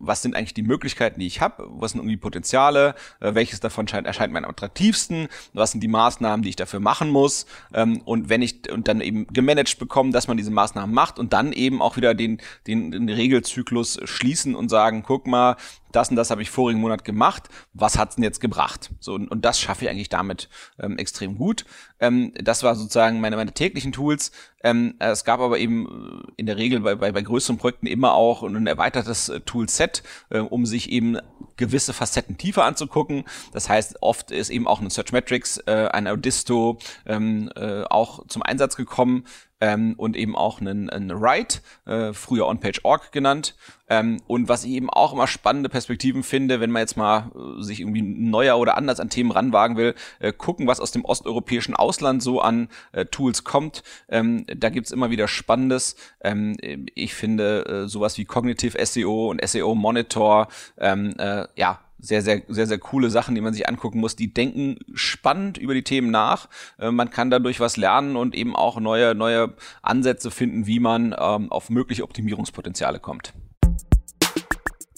was 0.01 0.21
sind 0.21 0.36
eigentlich 0.36 0.53
die 0.53 0.63
Möglichkeiten, 0.63 1.19
die 1.19 1.27
ich 1.27 1.42
habe, 1.42 1.65
was 1.68 1.92
sind 1.92 2.01
irgendwie 2.01 2.18
Potenziale, 2.18 2.95
äh, 3.19 3.33
welches 3.36 3.59
davon 3.59 3.88
scheint, 3.88 4.07
erscheint 4.07 4.33
mir 4.33 4.39
am 4.39 4.50
attraktivsten, 4.50 5.27
was 5.53 5.71
sind 5.71 5.81
die 5.81 5.88
Maßnahmen, 5.88 6.44
die 6.44 6.50
ich 6.50 6.56
dafür 6.56 6.80
machen 6.80 7.09
muss? 7.09 7.45
Ähm, 7.74 8.01
und 8.06 8.30
wenn 8.30 8.42
ich 8.42 8.71
und 8.71 8.88
dann 8.88 9.01
eben 9.01 9.27
gemanagt 9.27 9.77
bekomme, 9.80 10.12
dass 10.12 10.27
man 10.27 10.38
diese 10.38 10.51
Maßnahmen 10.51 10.94
macht 10.94 11.19
und 11.19 11.33
dann 11.33 11.54
eben 11.54 11.81
auch 11.81 11.97
wieder 11.97 12.13
den, 12.13 12.42
den, 12.68 12.92
den 12.92 13.09
Regelzyklus 13.09 14.00
schließen 14.04 14.56
und 14.56 14.69
sagen, 14.69 15.04
guck 15.06 15.27
mal, 15.27 15.56
das 15.91 16.09
und 16.09 16.15
das 16.15 16.31
habe 16.31 16.41
ich 16.41 16.49
vorigen 16.49 16.79
Monat 16.79 17.03
gemacht, 17.03 17.49
was 17.73 17.97
hat's 17.97 18.15
denn 18.15 18.23
jetzt 18.23 18.41
gebracht? 18.41 18.91
So, 18.99 19.13
und, 19.13 19.29
und 19.29 19.45
das 19.45 19.59
schaffe 19.59 19.85
ich 19.85 19.91
eigentlich 19.91 20.09
damit 20.09 20.49
ähm, 20.79 20.97
extrem 20.97 21.38
gut. 21.38 21.65
Ähm, 21.99 22.33
das 22.35 22.63
war 22.63 22.75
sozusagen 22.75 23.21
meine, 23.21 23.35
meine 23.35 23.53
täglichen 23.53 23.91
Tools. 23.91 24.31
Ähm, 24.63 24.95
es 24.99 25.23
gab 25.23 25.39
aber 25.39 25.57
eben 25.59 26.23
in 26.38 26.45
der 26.45 26.57
Regel 26.57 26.81
bei, 26.81 26.95
bei, 26.95 27.11
bei 27.11 27.21
größeren 27.21 27.57
Projekten 27.57 27.88
immer 27.88 28.13
auch 28.13 28.43
ein 28.43 28.67
erweitertes 28.67 29.30
äh, 29.30 29.39
Toolset, 29.42 30.04
äh, 30.30 30.39
um 30.39 30.66
sich 30.66 30.92
eben 30.92 31.18
gewisse 31.57 31.94
Facetten 31.94 32.37
tiefer 32.37 32.66
anzugucken. 32.66 33.25
Das 33.54 33.69
heißt, 33.69 34.01
oft 34.01 34.31
ist 34.31 34.49
eben 34.49 34.68
auch 34.68 34.81
ein 34.81 34.89
Searchmetrics, 34.89 35.57
äh, 35.68 35.89
ein 35.92 36.07
Audisto 36.07 36.80
ähm, 37.06 37.51
äh, 37.56 37.83
auch 37.83 38.25
zum 38.27 38.42
Einsatz 38.44 38.75
gekommen 38.75 39.25
ähm, 39.61 39.94
und 39.95 40.18
eben 40.18 40.35
auch 40.35 40.59
einen, 40.59 40.89
einen 40.89 41.21
Write, 41.21 41.61
äh, 41.85 42.11
früher 42.11 42.47
OnPage.org 42.47 43.11
genannt. 43.11 43.56
Ähm, 43.87 44.21
und 44.27 44.49
was 44.49 44.63
ich 44.63 44.71
eben 44.71 44.89
auch 44.89 45.13
immer 45.13 45.27
spannende 45.27 45.69
Perspektiven 45.69 46.23
finde, 46.23 46.59
wenn 46.59 46.71
man 46.71 46.81
jetzt 46.81 46.97
mal 46.97 47.31
äh, 47.35 47.61
sich 47.61 47.80
irgendwie 47.80 48.01
neuer 48.01 48.57
oder 48.57 48.75
anders 48.75 48.99
an 48.99 49.09
Themen 49.09 49.31
ranwagen 49.31 49.77
will, 49.77 49.95
äh, 50.19 50.33
gucken, 50.33 50.68
was 50.68 50.80
aus 50.80 50.91
dem 50.91 51.06
osteuropäischen 51.06 51.75
Ausland 51.75 52.23
so 52.23 52.41
an 52.41 52.69
äh, 52.91 53.06
Tools 53.06 53.44
kommt. 53.44 53.83
Ähm, 54.09 54.45
da 54.47 54.69
gibt's 54.69 54.91
immer 54.91 55.11
wieder 55.11 55.27
Spannendes. 55.27 55.95
Ähm, 56.21 56.57
ich 56.95 57.13
finde 57.13 57.65
äh, 57.65 57.87
sowas 57.87 58.18
wie 58.18 58.25
Cognitive 58.25 58.83
SEO 58.83 59.30
und 59.30 59.45
SEO 59.47 59.75
Monitor, 59.75 60.47
ähm, 60.77 61.13
äh, 61.18 61.47
ja, 61.56 61.80
sehr, 62.01 62.21
sehr, 62.21 62.41
sehr, 62.47 62.67
sehr 62.67 62.79
coole 62.79 63.09
Sachen, 63.09 63.35
die 63.35 63.41
man 63.41 63.53
sich 63.53 63.69
angucken 63.69 63.99
muss. 63.99 64.15
Die 64.15 64.33
denken 64.33 64.77
spannend 64.93 65.57
über 65.57 65.73
die 65.73 65.83
Themen 65.83 66.11
nach. 66.11 66.49
Äh, 66.79 66.91
man 66.91 67.09
kann 67.09 67.29
dadurch 67.29 67.59
was 67.59 67.77
lernen 67.77 68.15
und 68.15 68.35
eben 68.35 68.55
auch 68.55 68.79
neue, 68.79 69.15
neue 69.15 69.53
Ansätze 69.81 70.31
finden, 70.31 70.67
wie 70.67 70.79
man 70.79 71.15
ähm, 71.17 71.51
auf 71.51 71.69
mögliche 71.69 72.03
Optimierungspotenziale 72.03 72.99
kommt. 72.99 73.33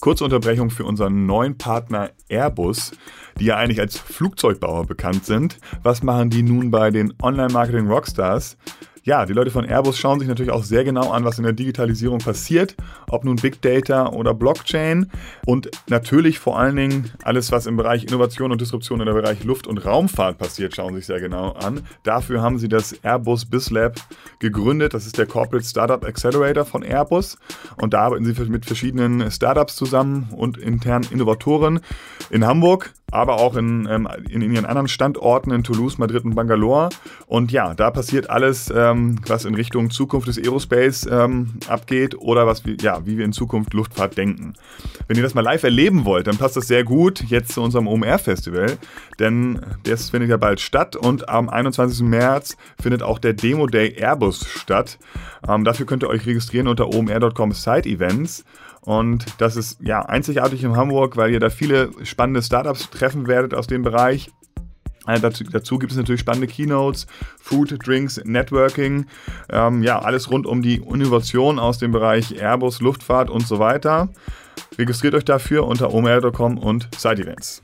Kurze 0.00 0.24
Unterbrechung 0.24 0.68
für 0.68 0.84
unseren 0.84 1.24
neuen 1.24 1.56
Partner 1.56 2.10
Airbus, 2.28 2.92
die 3.38 3.46
ja 3.46 3.56
eigentlich 3.56 3.80
als 3.80 3.96
Flugzeugbauer 3.96 4.86
bekannt 4.86 5.24
sind. 5.24 5.58
Was 5.82 6.02
machen 6.02 6.28
die 6.28 6.42
nun 6.42 6.70
bei 6.70 6.90
den 6.90 7.14
Online-Marketing 7.22 7.86
Rockstars? 7.86 8.58
Ja, 9.06 9.26
die 9.26 9.34
Leute 9.34 9.50
von 9.50 9.66
Airbus 9.66 9.98
schauen 9.98 10.18
sich 10.18 10.28
natürlich 10.30 10.50
auch 10.50 10.64
sehr 10.64 10.82
genau 10.82 11.10
an, 11.10 11.26
was 11.26 11.36
in 11.36 11.44
der 11.44 11.52
Digitalisierung 11.52 12.20
passiert, 12.20 12.74
ob 13.10 13.22
nun 13.24 13.36
Big 13.36 13.60
Data 13.60 14.08
oder 14.08 14.32
Blockchain 14.32 15.10
und 15.44 15.70
natürlich 15.90 16.38
vor 16.38 16.58
allen 16.58 16.76
Dingen 16.76 17.10
alles, 17.22 17.52
was 17.52 17.66
im 17.66 17.76
Bereich 17.76 18.04
Innovation 18.04 18.50
und 18.50 18.62
Disruption 18.62 19.00
in 19.00 19.06
der 19.06 19.12
Bereich 19.12 19.44
Luft- 19.44 19.66
und 19.66 19.84
Raumfahrt 19.84 20.38
passiert, 20.38 20.74
schauen 20.74 20.94
sich 20.94 21.04
sehr 21.04 21.20
genau 21.20 21.50
an. 21.50 21.82
Dafür 22.02 22.40
haben 22.40 22.58
sie 22.58 22.70
das 22.70 22.94
Airbus 23.04 23.44
BizLab 23.44 24.00
gegründet. 24.38 24.94
Das 24.94 25.04
ist 25.04 25.18
der 25.18 25.26
Corporate 25.26 25.68
Startup 25.68 26.02
Accelerator 26.02 26.64
von 26.64 26.82
Airbus 26.82 27.36
und 27.82 27.92
da 27.92 28.00
arbeiten 28.04 28.24
sie 28.24 28.32
mit 28.44 28.64
verschiedenen 28.64 29.30
Startups 29.30 29.76
zusammen 29.76 30.30
und 30.34 30.56
internen 30.56 31.04
Innovatoren 31.10 31.80
in 32.30 32.46
Hamburg 32.46 32.94
aber 33.14 33.36
auch 33.36 33.56
in, 33.56 33.88
ähm, 33.88 34.08
in, 34.28 34.42
in, 34.42 34.52
ihren 34.52 34.66
anderen 34.66 34.88
Standorten 34.88 35.52
in 35.52 35.62
Toulouse, 35.62 35.98
Madrid 35.98 36.24
und 36.24 36.34
Bangalore. 36.34 36.88
Und 37.26 37.52
ja, 37.52 37.72
da 37.74 37.90
passiert 37.90 38.28
alles, 38.28 38.72
ähm, 38.74 39.20
was 39.26 39.44
in 39.44 39.54
Richtung 39.54 39.90
Zukunft 39.90 40.26
des 40.26 40.36
Aerospace 40.36 41.06
ähm, 41.10 41.54
abgeht 41.68 42.16
oder 42.18 42.46
was 42.46 42.66
wir, 42.66 42.76
ja, 42.80 43.06
wie 43.06 43.16
wir 43.16 43.24
in 43.24 43.32
Zukunft 43.32 43.72
Luftfahrt 43.72 44.16
denken. 44.16 44.54
Wenn 45.06 45.16
ihr 45.16 45.22
das 45.22 45.34
mal 45.34 45.42
live 45.42 45.62
erleben 45.62 46.04
wollt, 46.04 46.26
dann 46.26 46.38
passt 46.38 46.56
das 46.56 46.66
sehr 46.66 46.82
gut 46.82 47.22
jetzt 47.28 47.52
zu 47.52 47.62
unserem 47.62 47.86
OMR-Festival, 47.86 48.78
denn 49.20 49.60
das 49.84 50.10
findet 50.10 50.30
ja 50.30 50.36
bald 50.36 50.60
statt 50.60 50.96
und 50.96 51.28
am 51.28 51.48
21. 51.48 52.00
März 52.00 52.56
findet 52.80 53.02
auch 53.02 53.18
der 53.18 53.34
Demo 53.34 53.66
Day 53.66 53.94
Airbus 53.96 54.44
statt. 54.46 54.98
Ähm, 55.48 55.64
dafür 55.64 55.86
könnt 55.86 56.02
ihr 56.02 56.08
euch 56.08 56.26
registrieren 56.26 56.66
unter 56.66 56.88
omr.com 56.88 57.52
Site 57.52 57.88
Events. 57.88 58.44
Und 58.84 59.24
das 59.38 59.56
ist 59.56 59.78
ja 59.80 60.02
einzigartig 60.02 60.62
in 60.62 60.76
Hamburg, 60.76 61.16
weil 61.16 61.30
ihr 61.30 61.40
da 61.40 61.48
viele 61.48 61.90
spannende 62.04 62.42
Startups 62.42 62.90
treffen 62.90 63.26
werdet 63.26 63.54
aus 63.54 63.66
dem 63.66 63.82
Bereich. 63.82 64.30
Also 65.06 65.22
dazu, 65.22 65.44
dazu, 65.44 65.78
gibt 65.78 65.92
es 65.92 65.98
natürlich 65.98 66.20
spannende 66.20 66.46
Keynotes, 66.46 67.06
Food, 67.40 67.76
Drinks, 67.86 68.20
Networking, 68.24 69.06
ähm, 69.50 69.82
ja, 69.82 69.98
alles 69.98 70.30
rund 70.30 70.46
um 70.46 70.62
die 70.62 70.76
Innovation 70.76 71.58
aus 71.58 71.78
dem 71.78 71.92
Bereich 71.92 72.40
Airbus, 72.40 72.80
Luftfahrt 72.80 73.28
und 73.28 73.46
so 73.46 73.58
weiter. 73.58 74.08
Registriert 74.78 75.14
euch 75.14 75.24
dafür 75.24 75.66
unter 75.66 75.92
omr.com 75.92 76.58
und 76.58 76.88
Side 76.96 77.22
Events. 77.22 77.62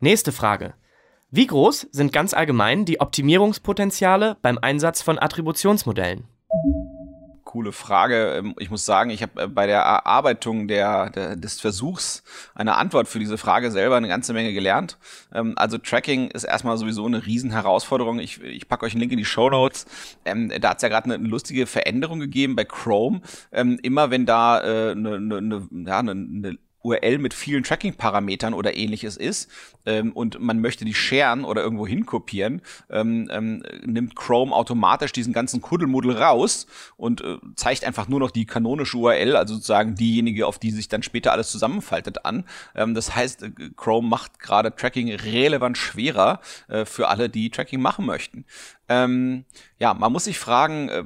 Nächste 0.00 0.32
Frage. 0.32 0.74
Wie 1.30 1.46
groß 1.46 1.88
sind 1.92 2.12
ganz 2.12 2.34
allgemein 2.34 2.84
die 2.86 3.00
Optimierungspotenziale 3.00 4.38
beim 4.42 4.58
Einsatz 4.58 5.02
von 5.02 5.18
Attributionsmodellen? 5.18 6.24
Coole 7.50 7.72
Frage. 7.72 8.36
Ähm, 8.36 8.54
ich 8.58 8.70
muss 8.70 8.84
sagen, 8.84 9.10
ich 9.10 9.22
habe 9.22 9.42
äh, 9.42 9.48
bei 9.48 9.66
der 9.66 9.80
Erarbeitung 9.80 10.68
der, 10.68 11.10
der, 11.10 11.34
des 11.34 11.60
Versuchs 11.60 12.22
einer 12.54 12.78
Antwort 12.78 13.08
für 13.08 13.18
diese 13.18 13.38
Frage 13.38 13.72
selber 13.72 13.96
eine 13.96 14.06
ganze 14.06 14.32
Menge 14.32 14.52
gelernt. 14.52 14.98
Ähm, 15.34 15.54
also 15.56 15.76
Tracking 15.76 16.30
ist 16.30 16.44
erstmal 16.44 16.78
sowieso 16.78 17.04
eine 17.06 17.26
Riesenherausforderung. 17.26 18.20
Ich, 18.20 18.40
ich 18.42 18.68
packe 18.68 18.86
euch 18.86 18.92
einen 18.92 19.00
Link 19.00 19.12
in 19.12 19.18
die 19.18 19.24
Show 19.24 19.50
Notes. 19.50 19.86
Ähm, 20.24 20.52
da 20.60 20.70
hat 20.70 20.76
es 20.76 20.82
ja 20.82 20.88
gerade 20.88 21.12
eine 21.12 21.26
lustige 21.26 21.66
Veränderung 21.66 22.20
gegeben 22.20 22.54
bei 22.54 22.64
Chrome. 22.64 23.20
immer 23.50 24.10
wenn 24.10 24.26
da 24.26 24.60
äh, 24.60 24.92
eine, 24.92 25.16
eine, 25.16 25.36
eine, 25.38 25.68
ja, 25.86 25.98
eine, 25.98 26.12
eine 26.12 26.58
URL 26.82 27.18
mit 27.18 27.34
vielen 27.34 27.62
Tracking-Parametern 27.62 28.54
oder 28.54 28.76
ähnliches 28.76 29.16
ist 29.16 29.50
ähm, 29.86 30.12
und 30.12 30.40
man 30.40 30.60
möchte 30.60 30.84
die 30.84 30.94
sharen 30.94 31.44
oder 31.44 31.62
irgendwo 31.62 31.86
hinkopieren, 31.86 32.62
ähm, 32.88 33.28
ähm, 33.30 33.62
nimmt 33.84 34.16
Chrome 34.16 34.54
automatisch 34.54 35.12
diesen 35.12 35.32
ganzen 35.32 35.60
Kuddelmuddel 35.60 36.16
raus 36.16 36.66
und 36.96 37.22
äh, 37.22 37.38
zeigt 37.54 37.84
einfach 37.84 38.08
nur 38.08 38.20
noch 38.20 38.30
die 38.30 38.46
kanonische 38.46 38.96
URL, 38.96 39.36
also 39.36 39.54
sozusagen 39.54 39.94
diejenige, 39.94 40.46
auf 40.46 40.58
die 40.58 40.70
sich 40.70 40.88
dann 40.88 41.02
später 41.02 41.32
alles 41.32 41.50
zusammenfaltet 41.50 42.24
an. 42.24 42.44
Ähm, 42.74 42.94
das 42.94 43.14
heißt, 43.14 43.42
äh, 43.42 43.50
Chrome 43.76 44.08
macht 44.08 44.38
gerade 44.38 44.74
Tracking 44.74 45.12
relevant 45.12 45.76
schwerer 45.76 46.40
äh, 46.68 46.84
für 46.84 47.08
alle, 47.08 47.28
die 47.28 47.50
Tracking 47.50 47.80
machen 47.80 48.06
möchten. 48.06 48.44
Ähm, 48.88 49.44
ja, 49.78 49.94
man 49.94 50.12
muss 50.12 50.24
sich 50.24 50.38
fragen, 50.38 50.88
äh, 50.88 51.04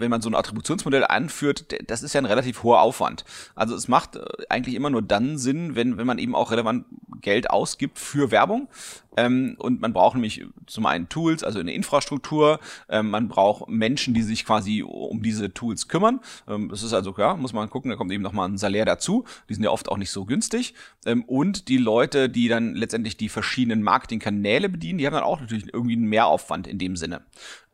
wenn 0.00 0.10
man 0.10 0.22
so 0.22 0.28
ein 0.28 0.34
Attributionsmodell 0.34 1.04
anführt, 1.04 1.66
das 1.88 2.02
ist 2.02 2.14
ja 2.14 2.20
ein 2.20 2.26
relativ 2.26 2.62
hoher 2.62 2.80
Aufwand. 2.80 3.24
Also 3.54 3.74
es 3.74 3.88
macht 3.88 4.16
äh, 4.16 4.24
eigentlich 4.48 4.74
immer 4.74 4.90
nur 4.90 5.02
dann 5.02 5.38
Sinn, 5.38 5.76
wenn, 5.76 5.96
wenn 5.98 6.06
man 6.06 6.18
eben 6.18 6.34
auch 6.34 6.50
relevant 6.50 6.84
Geld 7.20 7.50
ausgibt 7.50 7.98
für 7.98 8.30
Werbung. 8.30 8.68
Ähm, 9.16 9.56
und 9.58 9.80
man 9.80 9.92
braucht 9.92 10.14
nämlich 10.14 10.44
zum 10.66 10.86
einen 10.86 11.08
Tools, 11.08 11.42
also 11.42 11.58
eine 11.58 11.72
Infrastruktur. 11.72 12.60
Ähm, 12.88 13.10
man 13.10 13.28
braucht 13.28 13.68
Menschen, 13.68 14.14
die 14.14 14.22
sich 14.22 14.44
quasi 14.44 14.82
um 14.82 15.22
diese 15.22 15.52
Tools 15.52 15.88
kümmern. 15.88 16.20
Ähm, 16.48 16.68
das 16.68 16.82
ist 16.82 16.92
also, 16.92 17.14
ja, 17.18 17.34
muss 17.34 17.52
man 17.52 17.68
gucken, 17.70 17.90
da 17.90 17.96
kommt 17.96 18.12
eben 18.12 18.22
nochmal 18.22 18.48
ein 18.48 18.58
Salär 18.58 18.84
dazu. 18.84 19.24
Die 19.48 19.54
sind 19.54 19.64
ja 19.64 19.70
oft 19.70 19.88
auch 19.88 19.96
nicht 19.96 20.10
so 20.10 20.24
günstig. 20.24 20.74
Ähm, 21.04 21.24
und 21.24 21.68
die 21.68 21.78
Leute, 21.78 22.28
die 22.28 22.48
dann 22.48 22.74
letztendlich 22.74 23.16
die 23.16 23.28
verschiedenen 23.28 23.82
Marketingkanäle 23.82 24.68
bedienen, 24.68 24.98
die 24.98 25.06
haben 25.06 25.14
dann 25.14 25.24
auch 25.24 25.40
natürlich 25.40 25.72
irgendwie 25.72 25.96
einen 25.96 26.06
Mehraufwand 26.06 26.66
in 26.66 26.78
dem 26.78 26.96
Sinne. 26.96 27.22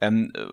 Ähm, 0.01 0.33
äh, 0.35 0.47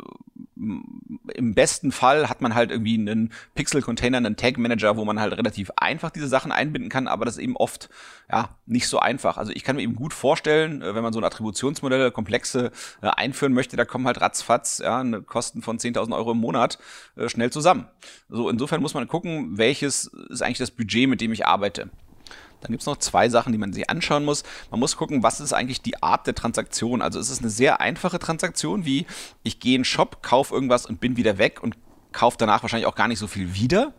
Im 1.35 1.53
besten 1.53 1.91
Fall 1.91 2.29
hat 2.29 2.41
man 2.41 2.55
halt 2.55 2.71
irgendwie 2.71 2.95
einen 2.95 3.33
Pixel-Container, 3.55 4.17
einen 4.17 4.37
Tag-Manager, 4.37 4.97
wo 4.97 5.05
man 5.05 5.19
halt 5.19 5.33
relativ 5.33 5.71
einfach 5.75 6.11
diese 6.11 6.27
Sachen 6.27 6.51
einbinden 6.51 6.89
kann, 6.89 7.07
aber 7.07 7.25
das 7.25 7.35
ist 7.35 7.43
eben 7.43 7.57
oft 7.57 7.89
ja 8.31 8.55
nicht 8.65 8.87
so 8.87 8.99
einfach. 8.99 9.37
Also 9.37 9.51
ich 9.51 9.63
kann 9.63 9.75
mir 9.75 9.81
eben 9.81 9.95
gut 9.95 10.13
vorstellen, 10.13 10.81
äh, 10.81 10.95
wenn 10.95 11.03
man 11.03 11.13
so 11.13 11.19
ein 11.19 11.25
Attributionsmodell 11.25 12.11
komplexe 12.11 12.71
äh, 13.01 13.07
einführen 13.07 13.53
möchte, 13.53 13.75
da 13.75 13.85
kommen 13.85 14.07
halt 14.07 14.21
ratzfatz 14.21 14.79
ja, 14.79 14.99
eine 14.99 15.21
Kosten 15.21 15.61
von 15.61 15.77
10.000 15.77 16.15
Euro 16.15 16.31
im 16.31 16.39
Monat 16.39 16.77
äh, 17.15 17.27
schnell 17.27 17.51
zusammen. 17.51 17.87
So 18.29 18.49
insofern 18.49 18.81
muss 18.81 18.93
man 18.93 19.07
gucken, 19.07 19.57
welches 19.57 20.05
ist 20.29 20.41
eigentlich 20.41 20.57
das 20.59 20.71
Budget, 20.71 21.09
mit 21.09 21.21
dem 21.21 21.33
ich 21.33 21.45
arbeite. 21.45 21.89
Dann 22.63 22.71
gibt 22.71 22.81
es 22.81 22.87
noch 22.87 22.97
zwei 22.97 23.29
Sachen, 23.29 23.51
die 23.51 23.57
man 23.57 23.73
sich 23.73 23.89
anschauen 23.89 24.25
muss. 24.25 24.43
Man 24.71 24.79
muss 24.79 24.97
gucken, 24.97 25.21
was 25.21 25.39
ist 25.39 25.53
eigentlich 25.53 25.81
die 25.81 26.01
Art 26.01 26.25
der 26.25 26.33
Transaktion. 26.33 27.01
Also 27.01 27.19
ist 27.19 27.29
es 27.29 27.39
eine 27.39 27.49
sehr 27.49 27.81
einfache 27.81 28.19
Transaktion, 28.19 28.85
wie 28.85 29.05
ich 29.43 29.59
gehe 29.59 29.75
in 29.75 29.81
den 29.81 29.85
Shop, 29.85 30.23
kaufe 30.23 30.53
irgendwas 30.53 30.85
und 30.85 30.99
bin 30.99 31.17
wieder 31.17 31.37
weg 31.37 31.61
und 31.61 31.77
kaufe 32.13 32.37
danach 32.39 32.63
wahrscheinlich 32.63 32.87
auch 32.87 32.95
gar 32.95 33.07
nicht 33.07 33.19
so 33.19 33.27
viel 33.27 33.53
wieder. 33.53 33.93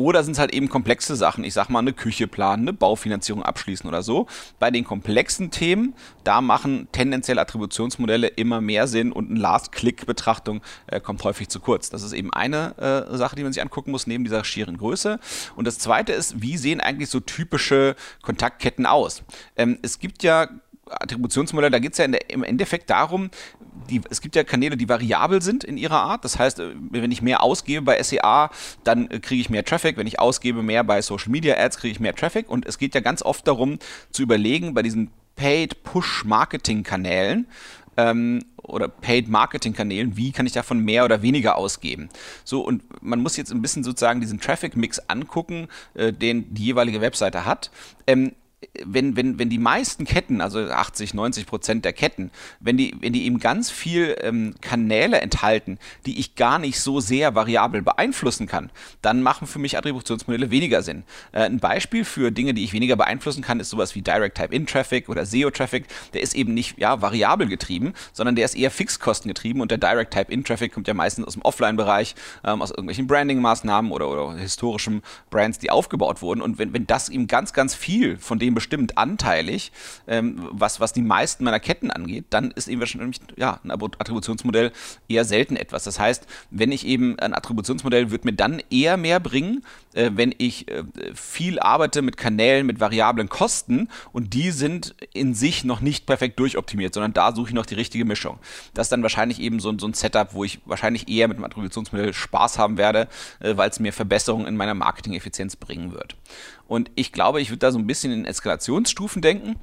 Oder 0.00 0.24
sind 0.24 0.32
es 0.32 0.38
halt 0.38 0.52
eben 0.52 0.68
komplexe 0.68 1.14
Sachen? 1.14 1.44
Ich 1.44 1.54
sag 1.54 1.68
mal, 1.68 1.80
eine 1.80 1.92
Küche 1.92 2.26
planen, 2.26 2.62
eine 2.62 2.72
Baufinanzierung 2.72 3.42
abschließen 3.42 3.86
oder 3.86 4.02
so. 4.02 4.26
Bei 4.58 4.70
den 4.70 4.84
komplexen 4.84 5.50
Themen, 5.50 5.94
da 6.24 6.40
machen 6.40 6.88
tendenziell 6.92 7.38
Attributionsmodelle 7.38 8.28
immer 8.28 8.60
mehr 8.60 8.86
Sinn 8.86 9.12
und 9.12 9.30
eine 9.30 9.38
Last-Click-Betrachtung 9.38 10.62
äh, 10.86 11.00
kommt 11.00 11.22
häufig 11.24 11.48
zu 11.48 11.60
kurz. 11.60 11.90
Das 11.90 12.02
ist 12.02 12.12
eben 12.12 12.32
eine 12.32 12.78
äh, 12.78 13.16
Sache, 13.16 13.36
die 13.36 13.42
man 13.42 13.52
sich 13.52 13.62
angucken 13.62 13.90
muss, 13.90 14.06
neben 14.06 14.24
dieser 14.24 14.42
schieren 14.42 14.78
Größe. 14.78 15.20
Und 15.54 15.66
das 15.66 15.78
zweite 15.78 16.12
ist, 16.12 16.40
wie 16.40 16.56
sehen 16.56 16.80
eigentlich 16.80 17.10
so 17.10 17.20
typische 17.20 17.94
Kontaktketten 18.22 18.86
aus? 18.86 19.22
Ähm, 19.56 19.78
es 19.82 19.98
gibt 19.98 20.22
ja 20.22 20.48
Attributionsmodelle, 20.90 21.70
da 21.70 21.78
geht 21.78 21.92
es 21.92 21.98
ja 21.98 22.06
der, 22.08 22.30
im 22.30 22.42
Endeffekt 22.42 22.90
darum, 22.90 23.30
die, 23.90 24.00
es 24.10 24.20
gibt 24.20 24.36
ja 24.36 24.44
Kanäle, 24.44 24.76
die 24.76 24.88
variabel 24.88 25.42
sind 25.42 25.64
in 25.64 25.76
ihrer 25.76 26.00
Art. 26.00 26.24
Das 26.24 26.38
heißt, 26.38 26.60
äh, 26.60 26.74
wenn 26.90 27.10
ich 27.10 27.22
mehr 27.22 27.42
ausgebe 27.42 27.82
bei 27.82 28.02
SEA, 28.02 28.50
dann 28.84 29.10
äh, 29.10 29.20
kriege 29.20 29.40
ich 29.40 29.50
mehr 29.50 29.64
Traffic. 29.64 29.96
Wenn 29.96 30.06
ich 30.06 30.18
ausgebe 30.18 30.62
mehr 30.62 30.84
bei 30.84 31.02
Social 31.02 31.30
Media 31.30 31.56
Ads, 31.56 31.78
kriege 31.78 31.92
ich 31.92 32.00
mehr 32.00 32.14
Traffic. 32.14 32.48
Und 32.48 32.66
es 32.66 32.78
geht 32.78 32.94
ja 32.94 33.00
ganz 33.00 33.22
oft 33.22 33.46
darum, 33.46 33.78
zu 34.10 34.22
überlegen, 34.22 34.74
bei 34.74 34.82
diesen 34.82 35.10
Paid 35.36 35.82
Push 35.84 36.24
Marketing 36.24 36.82
Kanälen, 36.82 37.46
ähm, 37.96 38.44
oder 38.62 38.88
Paid 38.88 39.28
Marketing 39.28 39.72
Kanälen, 39.72 40.16
wie 40.16 40.32
kann 40.32 40.46
ich 40.46 40.52
davon 40.52 40.80
mehr 40.80 41.04
oder 41.04 41.22
weniger 41.22 41.56
ausgeben? 41.56 42.08
So, 42.44 42.60
und 42.60 42.82
man 43.02 43.20
muss 43.20 43.36
jetzt 43.36 43.52
ein 43.52 43.62
bisschen 43.62 43.84
sozusagen 43.84 44.20
diesen 44.20 44.40
Traffic 44.40 44.76
Mix 44.76 44.98
angucken, 45.08 45.68
äh, 45.94 46.12
den 46.12 46.54
die 46.54 46.64
jeweilige 46.64 47.00
Webseite 47.00 47.44
hat. 47.44 47.70
Ähm, 48.06 48.32
wenn, 48.84 49.16
wenn, 49.16 49.38
wenn 49.38 49.48
die 49.48 49.58
meisten 49.58 50.04
Ketten, 50.04 50.40
also 50.42 50.60
80, 50.60 51.14
90 51.14 51.46
Prozent 51.46 51.84
der 51.84 51.94
Ketten, 51.94 52.30
wenn 52.60 52.76
die, 52.76 52.94
wenn 53.00 53.14
die 53.14 53.24
eben 53.24 53.40
ganz 53.40 53.70
viel 53.70 54.16
ähm, 54.20 54.54
Kanäle 54.60 55.20
enthalten, 55.20 55.78
die 56.04 56.18
ich 56.18 56.34
gar 56.34 56.58
nicht 56.58 56.78
so 56.78 57.00
sehr 57.00 57.34
variabel 57.34 57.80
beeinflussen 57.80 58.46
kann, 58.46 58.70
dann 59.00 59.22
machen 59.22 59.46
für 59.46 59.58
mich 59.58 59.78
Attributionsmodelle 59.78 60.50
weniger 60.50 60.82
Sinn. 60.82 61.04
Äh, 61.32 61.44
ein 61.44 61.58
Beispiel 61.58 62.04
für 62.04 62.30
Dinge, 62.32 62.52
die 62.52 62.62
ich 62.62 62.74
weniger 62.74 62.96
beeinflussen 62.96 63.42
kann, 63.42 63.60
ist 63.60 63.70
sowas 63.70 63.94
wie 63.94 64.02
Direct 64.02 64.36
Type 64.36 64.54
In 64.54 64.66
Traffic 64.66 65.08
oder 65.08 65.24
SEO 65.24 65.50
Traffic. 65.50 65.86
Der 66.12 66.20
ist 66.20 66.34
eben 66.34 66.52
nicht 66.52 66.78
ja, 66.78 67.00
variabel 67.00 67.48
getrieben, 67.48 67.94
sondern 68.12 68.36
der 68.36 68.44
ist 68.44 68.54
eher 68.54 68.70
Fixkosten 68.70 69.28
getrieben 69.28 69.62
und 69.62 69.70
der 69.70 69.78
Direct 69.78 70.12
Type 70.12 70.30
In 70.30 70.44
Traffic 70.44 70.74
kommt 70.74 70.86
ja 70.86 70.92
meistens 70.92 71.26
aus 71.26 71.32
dem 71.32 71.42
Offline-Bereich, 71.42 72.14
ähm, 72.44 72.60
aus 72.60 72.70
irgendwelchen 72.70 73.06
Branding-Maßnahmen 73.06 73.90
oder, 73.90 74.08
oder 74.08 74.34
historischen 74.34 75.02
Brands, 75.30 75.58
die 75.58 75.70
aufgebaut 75.70 76.20
wurden. 76.20 76.42
Und 76.42 76.58
wenn, 76.58 76.74
wenn 76.74 76.86
das 76.86 77.08
eben 77.08 77.26
ganz, 77.26 77.54
ganz 77.54 77.74
viel 77.74 78.18
von 78.18 78.38
dem 78.38 78.49
bestimmt 78.54 78.98
anteilig, 78.98 79.72
ähm, 80.06 80.48
was, 80.50 80.80
was 80.80 80.92
die 80.92 81.02
meisten 81.02 81.44
meiner 81.44 81.60
Ketten 81.60 81.90
angeht, 81.90 82.26
dann 82.30 82.50
ist 82.50 82.68
eben 82.68 82.80
wahrscheinlich 82.80 83.20
ja, 83.36 83.60
ein 83.64 83.70
Attributionsmodell 83.70 84.72
eher 85.08 85.24
selten 85.24 85.56
etwas. 85.56 85.84
Das 85.84 85.98
heißt, 85.98 86.26
wenn 86.50 86.72
ich 86.72 86.86
eben 86.86 87.18
ein 87.18 87.34
Attributionsmodell 87.34 88.10
wird 88.10 88.24
mir 88.24 88.32
dann 88.32 88.62
eher 88.70 88.96
mehr 88.96 89.20
bringen, 89.20 89.64
äh, 89.94 90.10
wenn 90.14 90.34
ich 90.38 90.68
äh, 90.68 90.84
viel 91.14 91.58
arbeite 91.58 92.02
mit 92.02 92.16
Kanälen 92.16 92.66
mit 92.66 92.80
variablen 92.80 93.28
Kosten 93.28 93.88
und 94.12 94.34
die 94.34 94.50
sind 94.50 94.94
in 95.12 95.34
sich 95.34 95.64
noch 95.64 95.80
nicht 95.80 96.06
perfekt 96.06 96.38
durchoptimiert, 96.38 96.94
sondern 96.94 97.12
da 97.12 97.34
suche 97.34 97.48
ich 97.48 97.54
noch 97.54 97.66
die 97.66 97.74
richtige 97.74 98.04
Mischung. 98.04 98.38
Das 98.74 98.86
ist 98.86 98.92
dann 98.92 99.02
wahrscheinlich 99.02 99.40
eben 99.40 99.60
so, 99.60 99.76
so 99.78 99.86
ein 99.86 99.94
Setup, 99.94 100.34
wo 100.34 100.44
ich 100.44 100.60
wahrscheinlich 100.64 101.08
eher 101.08 101.28
mit 101.28 101.38
dem 101.38 101.44
Attributionsmodell 101.44 102.12
Spaß 102.12 102.58
haben 102.58 102.76
werde, 102.76 103.08
äh, 103.40 103.56
weil 103.56 103.70
es 103.70 103.80
mir 103.80 103.92
Verbesserungen 103.92 104.46
in 104.46 104.56
meiner 104.56 104.74
Marketing-Effizienz 104.74 105.56
bringen 105.56 105.92
wird. 105.92 106.16
Und 106.70 106.88
ich 106.94 107.10
glaube, 107.12 107.40
ich 107.40 107.50
würde 107.50 107.58
da 107.58 107.72
so 107.72 107.78
ein 107.78 107.86
bisschen 107.88 108.12
in 108.12 108.24
Eskalationsstufen 108.40 109.20
denken. 109.20 109.56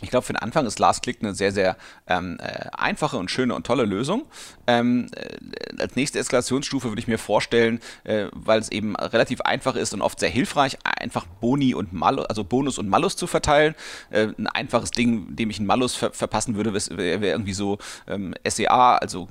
Ich 0.00 0.10
glaube, 0.10 0.24
für 0.24 0.32
den 0.32 0.38
Anfang 0.38 0.64
ist 0.64 0.78
Last 0.78 1.02
Click 1.02 1.18
eine 1.20 1.34
sehr, 1.34 1.50
sehr 1.50 1.76
ähm, 2.06 2.38
äh, 2.40 2.68
einfache 2.72 3.16
und 3.16 3.32
schöne 3.32 3.54
und 3.54 3.66
tolle 3.66 3.84
Lösung. 3.84 4.26
Ähm, 4.68 5.08
äh, 5.16 5.82
als 5.82 5.96
nächste 5.96 6.20
Eskalationsstufe 6.20 6.88
würde 6.88 7.00
ich 7.00 7.08
mir 7.08 7.18
vorstellen, 7.18 7.80
äh, 8.04 8.26
weil 8.32 8.60
es 8.60 8.70
eben 8.70 8.94
relativ 8.94 9.40
einfach 9.40 9.74
ist 9.74 9.94
und 9.94 10.00
oft 10.00 10.20
sehr 10.20 10.28
hilfreich, 10.28 10.78
einfach 10.84 11.26
Boni 11.40 11.74
und 11.74 11.92
Malus, 11.92 12.26
also 12.26 12.44
Bonus 12.44 12.78
und 12.78 12.88
Malus 12.88 13.16
zu 13.16 13.26
verteilen. 13.26 13.74
Äh, 14.10 14.28
ein 14.38 14.46
einfaches 14.46 14.92
Ding, 14.92 15.34
dem 15.34 15.50
ich 15.50 15.58
einen 15.58 15.66
Malus 15.66 15.96
ver 15.96 16.12
verpassen 16.12 16.54
würde, 16.54 16.72
wäre 16.72 17.20
wär 17.20 17.32
irgendwie 17.32 17.52
so 17.52 17.78
ähm, 18.06 18.34
SEA, 18.46 18.96
also 18.96 19.28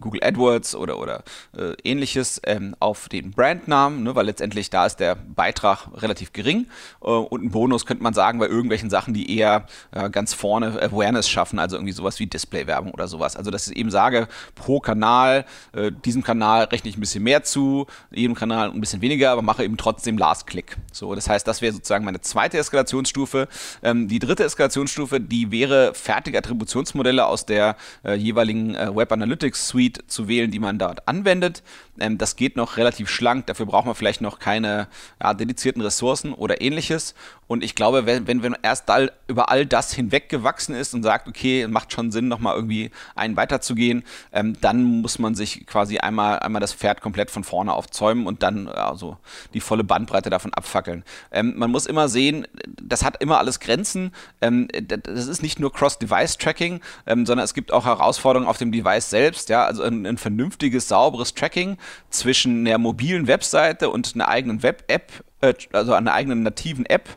Google 0.00 0.22
AdWords 0.24 0.74
oder, 0.76 0.98
oder 0.98 1.24
äh, 1.56 1.74
ähnliches 1.84 2.40
ähm, 2.44 2.74
auf 2.80 3.10
den 3.10 3.32
Brandnamen, 3.32 4.02
ne, 4.02 4.14
weil 4.14 4.26
letztendlich 4.26 4.70
da 4.70 4.86
ist 4.86 4.96
der 4.96 5.14
Beitrag 5.14 5.88
relativ 5.94 6.32
gering 6.32 6.68
äh, 7.02 7.06
und 7.06 7.44
ein 7.44 7.50
Bonus 7.50 7.84
könnte 7.84 8.02
man 8.02 8.14
sagen 8.14 8.38
bei 8.38 8.46
irgendwelchen 8.46 8.88
Sachen, 8.88 9.12
die 9.12 9.36
eher 9.36 9.66
ganz 10.08 10.34
vorne 10.34 10.80
Awareness 10.80 11.28
schaffen, 11.28 11.58
also 11.58 11.76
irgendwie 11.76 11.92
sowas 11.92 12.18
wie 12.18 12.26
Displaywerbung 12.26 12.92
oder 12.92 13.08
sowas. 13.08 13.36
Also 13.36 13.50
dass 13.50 13.68
ich 13.68 13.76
eben 13.76 13.90
sage, 13.90 14.28
pro 14.54 14.80
Kanal, 14.80 15.44
äh, 15.72 15.92
diesem 16.04 16.22
Kanal 16.22 16.64
rechne 16.64 16.90
ich 16.90 16.96
ein 16.96 17.00
bisschen 17.00 17.22
mehr 17.22 17.42
zu, 17.42 17.86
jedem 18.10 18.34
Kanal 18.34 18.70
ein 18.70 18.80
bisschen 18.80 19.02
weniger, 19.02 19.30
aber 19.30 19.42
mache 19.42 19.64
eben 19.64 19.76
trotzdem 19.76 20.18
Last 20.18 20.46
Click. 20.46 20.76
So, 20.92 21.14
das 21.14 21.28
heißt, 21.28 21.46
das 21.46 21.62
wäre 21.62 21.72
sozusagen 21.72 22.04
meine 22.04 22.20
zweite 22.20 22.58
Eskalationsstufe. 22.58 23.48
Ähm, 23.82 24.08
die 24.08 24.18
dritte 24.18 24.44
Eskalationsstufe, 24.44 25.20
die 25.20 25.50
wäre 25.50 25.94
fertige 25.94 26.38
Attributionsmodelle 26.38 27.26
aus 27.26 27.46
der 27.46 27.76
äh, 28.04 28.14
jeweiligen 28.14 28.74
äh, 28.74 28.94
Web 28.94 29.12
Analytics 29.12 29.68
Suite 29.68 30.04
zu 30.06 30.28
wählen, 30.28 30.50
die 30.50 30.58
man 30.58 30.78
dort 30.78 31.06
anwendet. 31.08 31.62
Ähm, 31.98 32.18
das 32.18 32.36
geht 32.36 32.56
noch 32.56 32.76
relativ 32.76 33.08
schlank, 33.08 33.46
dafür 33.46 33.66
braucht 33.66 33.86
man 33.86 33.94
vielleicht 33.94 34.20
noch 34.20 34.38
keine 34.38 34.88
ja, 35.22 35.34
dedizierten 35.34 35.82
Ressourcen 35.82 36.32
oder 36.32 36.60
ähnliches. 36.60 37.14
Und 37.46 37.62
ich 37.62 37.74
glaube, 37.74 38.06
wenn, 38.06 38.26
wenn, 38.26 38.42
wenn 38.42 38.56
erst 38.62 38.90
all, 38.90 39.12
über 39.28 39.50
all 39.50 39.66
das 39.66 39.92
hinweggewachsen 39.96 40.74
ist 40.74 40.94
und 40.94 41.02
sagt, 41.02 41.28
okay, 41.28 41.66
macht 41.66 41.92
schon 41.92 42.12
Sinn, 42.12 42.28
nochmal 42.28 42.54
irgendwie 42.54 42.90
einen 43.14 43.36
weiterzugehen, 43.36 44.04
ähm, 44.32 44.56
dann 44.60 44.82
muss 44.84 45.18
man 45.18 45.34
sich 45.34 45.66
quasi 45.66 45.98
einmal, 45.98 46.38
einmal 46.38 46.60
das 46.60 46.72
Pferd 46.72 47.00
komplett 47.00 47.30
von 47.30 47.44
vorne 47.44 47.72
aufzäumen 47.72 48.26
und 48.26 48.42
dann 48.42 48.68
also 48.68 49.16
die 49.54 49.60
volle 49.60 49.84
Bandbreite 49.84 50.30
davon 50.30 50.54
abfackeln. 50.54 51.04
Ähm, 51.32 51.54
man 51.56 51.70
muss 51.70 51.86
immer 51.86 52.08
sehen, 52.08 52.46
das 52.66 53.04
hat 53.04 53.20
immer 53.22 53.38
alles 53.38 53.60
Grenzen. 53.60 54.12
Ähm, 54.40 54.68
das 54.68 55.26
ist 55.26 55.42
nicht 55.42 55.58
nur 55.58 55.72
Cross-Device-Tracking, 55.72 56.80
ähm, 57.06 57.26
sondern 57.26 57.44
es 57.44 57.54
gibt 57.54 57.72
auch 57.72 57.84
Herausforderungen 57.84 58.48
auf 58.48 58.58
dem 58.58 58.72
Device 58.72 59.10
selbst. 59.10 59.48
Ja, 59.48 59.64
also 59.64 59.82
ein, 59.82 60.06
ein 60.06 60.18
vernünftiges, 60.18 60.88
sauberes 60.88 61.34
Tracking 61.34 61.78
zwischen 62.10 62.64
der 62.64 62.78
mobilen 62.78 63.26
Webseite 63.26 63.90
und 63.90 64.14
einer 64.14 64.28
eigenen 64.28 64.62
Web-App 64.62 65.24
äh, 65.40 65.54
also 65.72 65.92
einer 65.92 66.12
eigenen 66.12 66.42
nativen 66.42 66.86
App, 66.86 67.08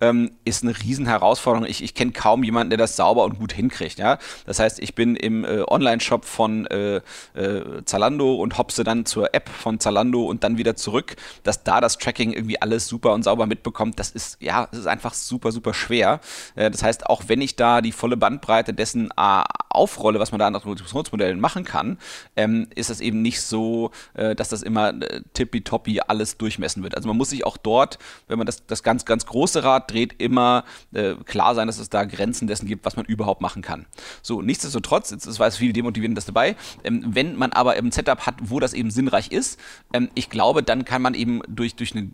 ähm, 0.00 0.32
ist 0.44 0.62
eine 0.62 0.78
riesen 0.78 1.06
Herausforderung. 1.06 1.68
Ich, 1.68 1.82
ich 1.82 1.94
kenne 1.94 2.12
kaum 2.12 2.44
jemanden, 2.44 2.70
der 2.70 2.78
das 2.78 2.96
sauber 2.96 3.24
und 3.24 3.38
gut 3.38 3.52
hinkriegt. 3.52 3.98
Ja? 3.98 4.18
Das 4.46 4.58
heißt, 4.58 4.80
ich 4.80 4.94
bin 4.94 5.16
im 5.16 5.44
äh, 5.44 5.62
Online-Shop 5.66 6.24
von 6.24 6.66
äh, 6.66 7.00
äh, 7.34 7.84
Zalando 7.84 8.34
und 8.36 8.58
hopse 8.58 8.84
dann 8.84 9.06
zur 9.06 9.34
App 9.34 9.48
von 9.48 9.80
Zalando 9.80 10.24
und 10.24 10.44
dann 10.44 10.58
wieder 10.58 10.76
zurück, 10.76 11.16
dass 11.42 11.64
da 11.64 11.80
das 11.80 11.98
Tracking 11.98 12.32
irgendwie 12.32 12.60
alles 12.60 12.86
super 12.86 13.12
und 13.12 13.22
sauber 13.22 13.46
mitbekommt. 13.46 13.98
Das 13.98 14.10
ist, 14.10 14.40
ja, 14.40 14.66
das 14.70 14.80
ist 14.80 14.86
einfach 14.86 15.14
super, 15.14 15.52
super 15.52 15.74
schwer. 15.74 16.20
Äh, 16.54 16.70
das 16.70 16.82
heißt, 16.82 17.06
auch 17.06 17.24
wenn 17.26 17.40
ich 17.40 17.56
da 17.56 17.80
die 17.80 17.92
volle 17.92 18.16
Bandbreite 18.16 18.74
dessen 18.74 19.10
äh, 19.16 19.42
aufrolle, 19.70 20.18
was 20.18 20.32
man 20.32 20.38
da 20.38 20.46
an 20.46 20.56
Attributionsmodellen 20.56 21.40
machen 21.40 21.64
kann, 21.64 21.98
ähm, 22.36 22.68
ist 22.74 22.90
das 22.90 23.00
eben 23.00 23.22
nicht 23.22 23.40
so, 23.42 23.90
dass 24.14 24.48
das 24.48 24.62
immer 24.62 24.92
tippitoppi 25.34 26.00
alles 26.00 26.36
durchmessen 26.36 26.82
wird. 26.82 26.96
Also 26.96 27.08
man 27.08 27.16
muss 27.16 27.30
sich 27.30 27.46
auch 27.46 27.56
dort, 27.68 27.98
wenn 28.28 28.38
man 28.38 28.46
das, 28.46 28.64
das 28.66 28.82
ganz, 28.82 29.04
ganz 29.04 29.26
große 29.26 29.62
Rad 29.62 29.90
dreht, 29.90 30.14
immer 30.18 30.64
äh, 30.94 31.14
klar 31.26 31.54
sein, 31.54 31.66
dass 31.66 31.78
es 31.78 31.90
da 31.90 32.04
Grenzen 32.04 32.48
dessen 32.48 32.66
gibt, 32.66 32.86
was 32.86 32.96
man 32.96 33.04
überhaupt 33.04 33.42
machen 33.42 33.60
kann. 33.60 33.84
So, 34.22 34.40
nichtsdestotrotz, 34.40 35.10
jetzt 35.10 35.38
war 35.38 35.46
es 35.46 35.58
viel 35.58 35.74
Demotivierendes 35.74 36.24
dabei, 36.24 36.56
ähm, 36.82 37.04
wenn 37.06 37.36
man 37.36 37.52
aber 37.52 37.72
ein 37.72 37.92
Setup 37.92 38.20
hat, 38.26 38.36
wo 38.40 38.58
das 38.58 38.72
eben 38.72 38.90
sinnreich 38.90 39.30
ist, 39.30 39.60
ähm, 39.92 40.08
ich 40.14 40.30
glaube, 40.30 40.62
dann 40.62 40.86
kann 40.86 41.02
man 41.02 41.12
eben 41.12 41.42
durch, 41.46 41.76
durch 41.76 41.94
eine 41.94 42.10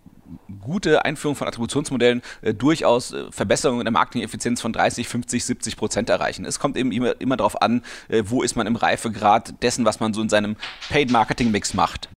gute 0.61 1.05
Einführung 1.05 1.37
von 1.37 1.47
Attributionsmodellen 1.47 2.23
äh, 2.43 2.53
durchaus 2.53 3.13
äh, 3.13 3.31
Verbesserungen 3.31 3.83
in 3.83 3.85
der 3.85 3.93
Marketing-Effizienz 3.93 4.61
von 4.61 4.73
30, 4.73 5.07
50, 5.07 5.45
70 5.45 5.77
Prozent 5.77 6.11
erreichen. 6.11 6.45
Es 6.45 6.59
kommt 6.59 6.77
eben 6.77 6.91
immer, 6.91 7.21
immer 7.21 7.37
darauf 7.37 7.63
an, 7.63 7.83
äh, 8.09 8.25
wo 8.27 8.43
ist 8.43 8.57
man 8.57 8.67
im 8.67 8.77
Reifegrad 8.77 9.63
dessen, 9.63 9.85
was 9.85 10.01
man 10.01 10.15
so 10.15 10.23
in 10.23 10.29
seinem 10.29 10.57
Paid-Marketing-Mix 10.89 11.75
macht. 11.75 12.09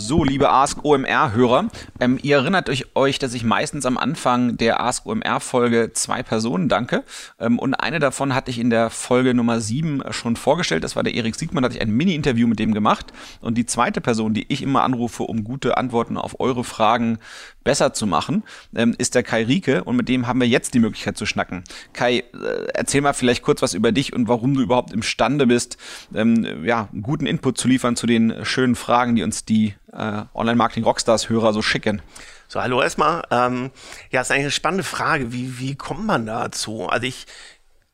So, 0.00 0.22
liebe 0.22 0.48
Ask 0.48 0.84
OMR-Hörer, 0.84 1.70
ähm, 1.98 2.20
ihr 2.22 2.36
erinnert 2.36 2.70
euch, 2.94 3.18
dass 3.18 3.34
ich 3.34 3.42
meistens 3.42 3.84
am 3.84 3.98
Anfang 3.98 4.56
der 4.56 4.80
Ask 4.80 5.04
OMR-Folge 5.06 5.90
zwei 5.92 6.22
Personen 6.22 6.68
danke. 6.68 7.02
Ähm, 7.40 7.58
und 7.58 7.74
eine 7.74 7.98
davon 7.98 8.32
hatte 8.32 8.52
ich 8.52 8.60
in 8.60 8.70
der 8.70 8.90
Folge 8.90 9.34
Nummer 9.34 9.60
7 9.60 10.04
schon 10.10 10.36
vorgestellt. 10.36 10.84
Das 10.84 10.94
war 10.94 11.02
der 11.02 11.14
Erik 11.14 11.34
Siegmann, 11.34 11.62
da 11.62 11.66
hatte 11.66 11.78
ich 11.78 11.82
ein 11.82 11.90
Mini-Interview 11.90 12.46
mit 12.46 12.60
dem 12.60 12.74
gemacht. 12.74 13.12
Und 13.40 13.58
die 13.58 13.66
zweite 13.66 14.00
Person, 14.00 14.34
die 14.34 14.46
ich 14.48 14.62
immer 14.62 14.84
anrufe, 14.84 15.24
um 15.24 15.42
gute 15.42 15.76
Antworten 15.76 16.16
auf 16.16 16.38
eure 16.38 16.62
Fragen 16.62 17.18
besser 17.64 17.92
zu 17.92 18.06
machen, 18.06 18.44
ähm, 18.76 18.94
ist 18.98 19.16
der 19.16 19.24
Kai 19.24 19.42
Rieke. 19.42 19.82
Und 19.82 19.96
mit 19.96 20.08
dem 20.08 20.28
haben 20.28 20.40
wir 20.40 20.46
jetzt 20.46 20.74
die 20.74 20.78
Möglichkeit 20.78 21.18
zu 21.18 21.26
schnacken. 21.26 21.64
Kai, 21.92 22.18
äh, 22.18 22.24
erzähl 22.72 23.00
mal 23.00 23.14
vielleicht 23.14 23.42
kurz 23.42 23.62
was 23.62 23.74
über 23.74 23.90
dich 23.90 24.12
und 24.12 24.28
warum 24.28 24.54
du 24.54 24.60
überhaupt 24.60 24.92
imstande 24.92 25.48
bist, 25.48 25.76
ähm, 26.14 26.64
ja, 26.64 26.88
guten 27.02 27.26
Input 27.26 27.58
zu 27.58 27.66
liefern 27.66 27.96
zu 27.96 28.06
den 28.06 28.44
schönen 28.44 28.76
Fragen, 28.76 29.16
die 29.16 29.24
uns 29.24 29.44
die 29.44 29.74
äh, 29.92 30.22
Online-Marketing-Rockstars-Hörer 30.34 31.52
so 31.52 31.62
schicken? 31.62 32.02
So, 32.48 32.62
hallo 32.62 32.80
erstmal. 32.80 33.22
Ähm, 33.30 33.70
ja, 34.10 34.20
ist 34.20 34.30
eigentlich 34.30 34.44
eine 34.44 34.50
spannende 34.50 34.84
Frage. 34.84 35.32
Wie, 35.32 35.58
wie 35.58 35.74
kommt 35.74 36.06
man 36.06 36.26
dazu? 36.26 36.86
Also 36.86 37.06
ich 37.06 37.26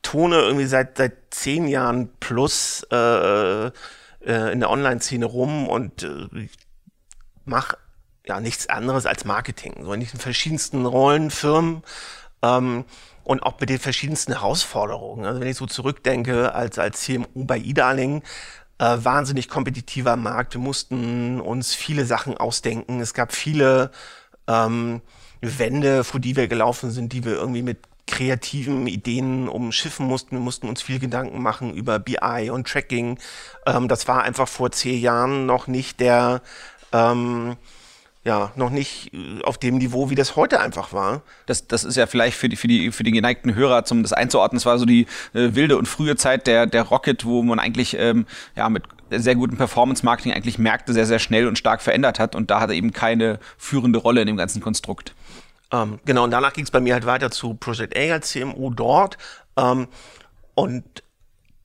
tone 0.02 0.36
irgendwie 0.36 0.66
seit, 0.66 0.98
seit 0.98 1.14
zehn 1.30 1.66
Jahren 1.66 2.10
plus 2.20 2.86
äh, 2.92 3.66
äh, 3.66 3.70
in 4.24 4.60
der 4.60 4.70
Online-Szene 4.70 5.24
rum 5.24 5.68
und 5.68 6.02
äh, 6.02 6.48
mache 7.44 7.78
ja 8.26 8.40
nichts 8.40 8.68
anderes 8.68 9.06
als 9.06 9.24
Marketing. 9.24 9.84
So 9.84 9.92
in 9.92 10.00
diesen 10.00 10.20
verschiedensten 10.20 10.86
Rollen, 10.86 11.30
Firmen 11.30 11.82
ähm, 12.42 12.84
und 13.24 13.42
auch 13.42 13.58
mit 13.60 13.70
den 13.70 13.78
verschiedensten 13.78 14.32
Herausforderungen. 14.32 15.24
Also 15.24 15.40
wenn 15.40 15.48
ich 15.48 15.56
so 15.56 15.66
zurückdenke 15.66 16.54
als, 16.54 16.78
als 16.78 17.02
CMU 17.02 17.44
bei 17.44 17.58
eDarling, 17.58 18.22
äh, 18.84 19.04
wahnsinnig 19.04 19.48
kompetitiver 19.48 20.16
Markt. 20.16 20.54
Wir 20.54 20.60
mussten 20.60 21.40
uns 21.40 21.74
viele 21.74 22.04
Sachen 22.04 22.36
ausdenken. 22.36 23.00
Es 23.00 23.14
gab 23.14 23.32
viele 23.32 23.90
ähm, 24.46 25.00
Wände, 25.40 26.04
vor 26.04 26.20
die 26.20 26.36
wir 26.36 26.48
gelaufen 26.48 26.90
sind, 26.90 27.12
die 27.12 27.24
wir 27.24 27.32
irgendwie 27.32 27.62
mit 27.62 27.78
kreativen 28.06 28.86
Ideen 28.86 29.48
umschiffen 29.48 30.06
mussten. 30.06 30.32
Wir 30.32 30.40
mussten 30.40 30.68
uns 30.68 30.82
viel 30.82 30.98
Gedanken 30.98 31.40
machen 31.40 31.72
über 31.72 31.98
BI 31.98 32.50
und 32.50 32.68
Tracking. 32.68 33.18
Ähm, 33.66 33.88
das 33.88 34.06
war 34.06 34.22
einfach 34.22 34.48
vor 34.48 34.70
zehn 34.70 35.00
Jahren 35.00 35.46
noch 35.46 35.66
nicht 35.66 36.00
der 36.00 36.42
ähm, 36.92 37.56
ja, 38.24 38.52
noch 38.56 38.70
nicht 38.70 39.12
äh, 39.12 39.42
auf 39.42 39.58
dem 39.58 39.78
Niveau, 39.78 40.10
wie 40.10 40.14
das 40.14 40.34
heute 40.36 40.60
einfach 40.60 40.92
war. 40.92 41.22
Das, 41.46 41.66
das 41.66 41.84
ist 41.84 41.96
ja 41.96 42.06
vielleicht 42.06 42.36
für 42.36 42.48
die, 42.48 42.56
für 42.56 42.68
die, 42.68 42.90
für 42.90 43.04
die 43.04 43.12
geneigten 43.12 43.54
Hörer, 43.54 43.84
zum 43.84 44.02
das 44.02 44.12
einzuordnen, 44.12 44.56
es 44.56 44.66
war 44.66 44.78
so 44.78 44.86
die 44.86 45.02
äh, 45.34 45.54
wilde 45.54 45.76
und 45.76 45.86
frühe 45.86 46.16
Zeit 46.16 46.46
der, 46.46 46.66
der 46.66 46.82
Rocket, 46.82 47.24
wo 47.24 47.42
man 47.42 47.58
eigentlich 47.58 47.96
ähm, 47.98 48.26
ja, 48.56 48.68
mit 48.68 48.84
sehr 49.10 49.34
gutem 49.34 49.58
Performance-Marketing 49.58 50.32
eigentlich 50.32 50.58
Märkte 50.58 50.92
sehr, 50.92 51.06
sehr 51.06 51.18
schnell 51.18 51.46
und 51.46 51.58
stark 51.58 51.82
verändert 51.82 52.18
hat 52.18 52.34
und 52.34 52.50
da 52.50 52.60
hat 52.60 52.70
er 52.70 52.74
eben 52.74 52.92
keine 52.92 53.38
führende 53.58 53.98
Rolle 53.98 54.22
in 54.22 54.26
dem 54.26 54.36
ganzen 54.36 54.62
Konstrukt. 54.62 55.14
Ähm, 55.70 56.00
genau, 56.04 56.24
und 56.24 56.30
danach 56.30 56.52
ging 56.52 56.64
es 56.64 56.70
bei 56.70 56.80
mir 56.80 56.94
halt 56.94 57.06
weiter 57.06 57.30
zu 57.30 57.54
Project 57.54 57.96
A 57.96 58.14
als 58.14 58.30
CMU 58.30 58.70
dort. 58.70 59.18
Ähm, 59.56 59.88
und 60.54 60.84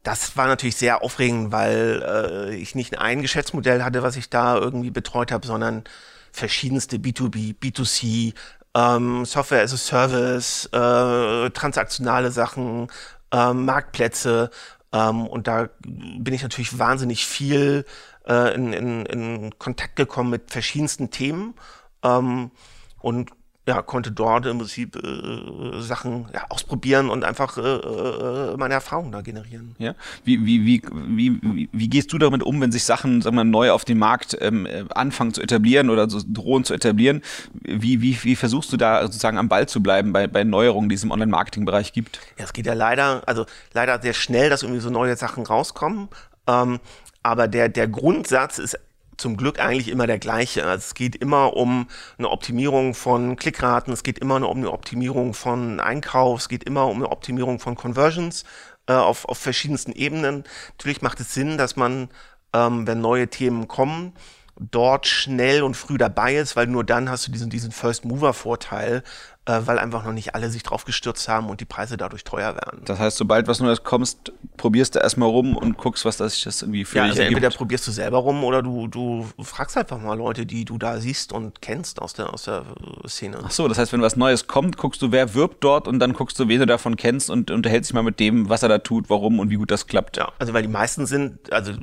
das 0.04 0.36
war 0.38 0.48
natürlich 0.48 0.76
sehr 0.76 1.04
aufregend, 1.04 1.52
weil 1.52 2.04
äh, 2.06 2.56
ich 2.56 2.76
nicht 2.76 3.00
ein 3.00 3.22
Geschäftsmodell 3.22 3.84
hatte, 3.84 4.02
was 4.02 4.16
ich 4.16 4.30
da 4.30 4.58
irgendwie 4.58 4.92
betreut 4.92 5.32
habe, 5.32 5.46
sondern 5.46 5.84
verschiedenste 6.32 6.98
B2B, 6.98 7.56
B2C, 7.56 8.34
ähm, 8.76 9.26
Software 9.26 9.64
as 9.64 9.74
a 9.74 9.78
Service, 9.78 10.66
äh, 10.68 11.50
transaktionale 11.52 12.32
Sachen, 12.32 12.88
ähm, 13.32 13.66
Marktplätze. 13.66 14.52
Ähm, 14.92 15.28
und 15.28 15.48
da 15.48 15.70
bin 15.86 16.34
ich 16.34 16.44
natürlich 16.44 16.78
wahnsinnig 16.78 17.26
viel 17.26 17.86
äh, 18.28 18.54
in, 18.56 18.74
in, 18.74 19.06
in 19.06 19.60
Kontakt 19.60 19.96
gekommen 19.96 20.30
mit 20.30 20.52
verschiedensten 20.52 21.10
Themen. 21.10 21.56
Ähm, 22.04 22.52
und 23.00 23.32
ja, 23.68 23.84
konnte 23.84 24.12
dort 24.12 24.48
im 24.48 24.58
Prinzip 24.58 24.96
äh, 24.96 25.82
Sachen 25.82 26.28
ja, 26.34 26.46
ausprobieren 26.50 27.10
und 27.10 27.24
einfach 27.24 27.58
äh, 27.58 27.62
äh, 27.62 28.58
meine 28.58 28.74
Erfahrungen 28.74 29.12
da 29.12 29.22
generieren. 29.22 29.76
Ja. 29.78 29.94
Wie, 30.24 30.44
wie, 30.44 30.66
wie, 30.66 30.82
wie, 30.92 31.70
wie, 31.72 31.88
gehst 31.88 32.12
du 32.12 32.18
damit 32.18 32.42
um, 32.42 32.60
wenn 32.62 32.72
sich 32.72 32.84
Sachen 32.84 33.22
sagen 33.22 33.36
wir, 33.36 33.44
neu 33.44 33.72
auf 33.72 33.86
dem 33.86 34.00
Markt 34.00 34.36
ähm, 34.42 34.68
anfangen 34.90 35.34
zu 35.34 35.42
etablieren 35.42 35.92
oder 35.92 36.10
so 36.10 36.20
drohen 36.28 36.64
zu 36.64 36.74
etablieren? 36.74 37.22
Wie, 37.62 38.02
wie, 38.02 38.18
wie 38.24 38.36
versuchst 38.36 38.74
du 38.74 38.78
da 38.78 39.04
sozusagen 39.04 39.38
am 39.38 39.50
Ball 39.50 39.68
zu 39.68 39.84
bleiben 39.84 40.14
bei, 40.14 40.26
bei 40.26 40.44
Neuerungen, 40.44 40.90
die 40.90 40.96
es 40.96 41.04
im 41.04 41.12
Online-Marketing-Bereich 41.12 41.94
gibt? 41.94 42.20
Ja, 42.40 42.46
es 42.46 42.54
geht 42.54 42.66
ja 42.66 42.74
leider, 42.74 43.22
also 43.28 43.46
leider 43.74 44.02
sehr 44.02 44.14
schnell, 44.14 44.50
dass 44.50 44.64
irgendwie 44.64 44.82
so 44.82 44.90
neue 44.90 45.16
Sachen 45.16 45.46
rauskommen. 45.46 46.10
Ähm, 46.48 46.80
aber 47.22 47.48
der, 47.48 47.70
der 47.70 47.88
Grundsatz 47.88 48.58
ist 48.58 48.80
zum 49.20 49.38
Glück 49.38 49.60
eigentlich 49.60 49.90
immer 49.90 50.08
der 50.08 50.20
gleiche. 50.20 50.66
Also 50.66 50.86
es 50.88 50.94
geht 50.94 51.16
immer 51.16 51.56
um 51.56 51.88
eine 52.18 52.30
Optimierung 52.30 52.94
von 52.94 53.36
Klickraten, 53.36 53.94
es 53.94 54.04
geht 54.04 54.20
immer 54.20 54.36
um 54.50 54.58
eine 54.58 54.72
Optimierung 54.72 55.34
von 55.34 55.80
Einkauf, 55.80 56.40
es 56.40 56.50
geht 56.50 56.64
immer 56.64 56.88
um 56.88 56.98
eine 56.98 57.12
Optimierung 57.12 57.60
von 57.60 57.76
Conversions 57.76 58.46
äh, 58.88 58.94
auf, 58.94 59.26
auf 59.26 59.38
verschiedensten 59.38 59.92
Ebenen. 59.92 60.44
Natürlich 60.78 61.02
macht 61.02 61.20
es 61.20 61.34
Sinn, 61.34 61.58
dass 61.58 61.76
man, 61.76 62.10
ähm, 62.54 62.88
wenn 62.88 63.02
neue 63.02 63.28
Themen 63.28 63.68
kommen, 63.68 64.14
dort 64.60 65.08
schnell 65.08 65.64
und 65.64 65.76
früh 65.76 65.98
dabei 65.98 66.36
ist, 66.36 66.56
weil 66.56 66.68
nur 66.68 66.84
dann 66.84 67.10
hast 67.10 67.28
du 67.28 67.32
diesen, 67.32 67.50
diesen 67.50 67.72
First-Mover-Vorteil, 67.72 69.04
äh, 69.46 69.62
weil 69.66 69.80
einfach 69.80 70.06
noch 70.06 70.12
nicht 70.12 70.36
alle 70.36 70.50
sich 70.50 70.64
drauf 70.64 70.86
gestürzt 70.86 71.28
haben 71.28 71.50
und 71.50 71.62
die 71.62 71.66
Preise 71.66 71.98
dadurch 71.98 72.24
teuer 72.24 72.56
werden. 72.56 72.82
Das 72.86 73.00
heißt, 73.00 73.18
sobald 73.18 73.48
was 73.48 73.60
Neues 73.60 73.84
kommst, 73.84 74.32
probierst 74.58 74.96
du 74.96 75.00
erstmal 75.00 75.30
rum 75.30 75.58
und 75.58 75.78
guckst, 75.78 76.06
was 76.06 76.18
das, 76.18 76.44
das 76.44 76.62
irgendwie 76.62 76.86
für 76.86 76.98
ja, 76.98 77.04
dich 77.04 77.12
also 77.12 77.22
ergibt. 77.22 77.38
entweder 77.38 77.58
probierst 77.58 77.88
du 77.88 77.92
selber 77.92 78.18
rum 78.18 78.44
oder 78.44 78.62
du, 78.62 78.88
du 78.88 79.26
fragst 79.42 79.78
einfach 79.78 80.00
mal 80.00 80.18
Leute, 80.18 80.46
die 80.46 80.66
du 80.66 80.78
da 80.78 81.00
siehst 81.00 81.34
und 81.34 81.62
kennst 81.62 82.02
aus 82.02 82.14
der, 82.14 82.34
aus 82.34 82.44
der 82.44 82.66
äh, 83.04 83.08
Szene. 83.08 83.40
Ach 83.44 83.52
so, 83.52 83.68
das 83.68 83.78
heißt, 83.78 83.94
wenn 83.94 84.02
was 84.02 84.18
Neues 84.18 84.48
kommt, 84.48 84.78
guckst 84.78 85.02
du, 85.02 85.12
wer 85.12 85.34
wirbt 85.34 85.64
dort 85.64 85.88
und 85.88 86.00
dann 86.00 86.14
guckst 86.14 86.38
du, 86.38 86.48
wen 86.48 86.60
du 86.60 86.66
davon 86.66 86.96
kennst 86.96 87.30
und 87.30 87.50
unterhältst 87.50 87.90
dich 87.90 87.96
mal 87.96 88.04
mit 88.04 88.20
dem, 88.20 88.50
was 88.50 88.62
er 88.62 88.70
da 88.70 88.80
tut, 88.80 89.10
warum 89.10 89.40
und 89.40 89.50
wie 89.50 89.56
gut 89.56 89.72
das 89.72 89.88
klappt. 89.88 90.18
Ja, 90.18 90.32
also 90.38 90.54
weil 90.54 90.62
die 90.62 90.68
meisten 90.68 91.06
sind 91.06 91.52
also 91.52 91.74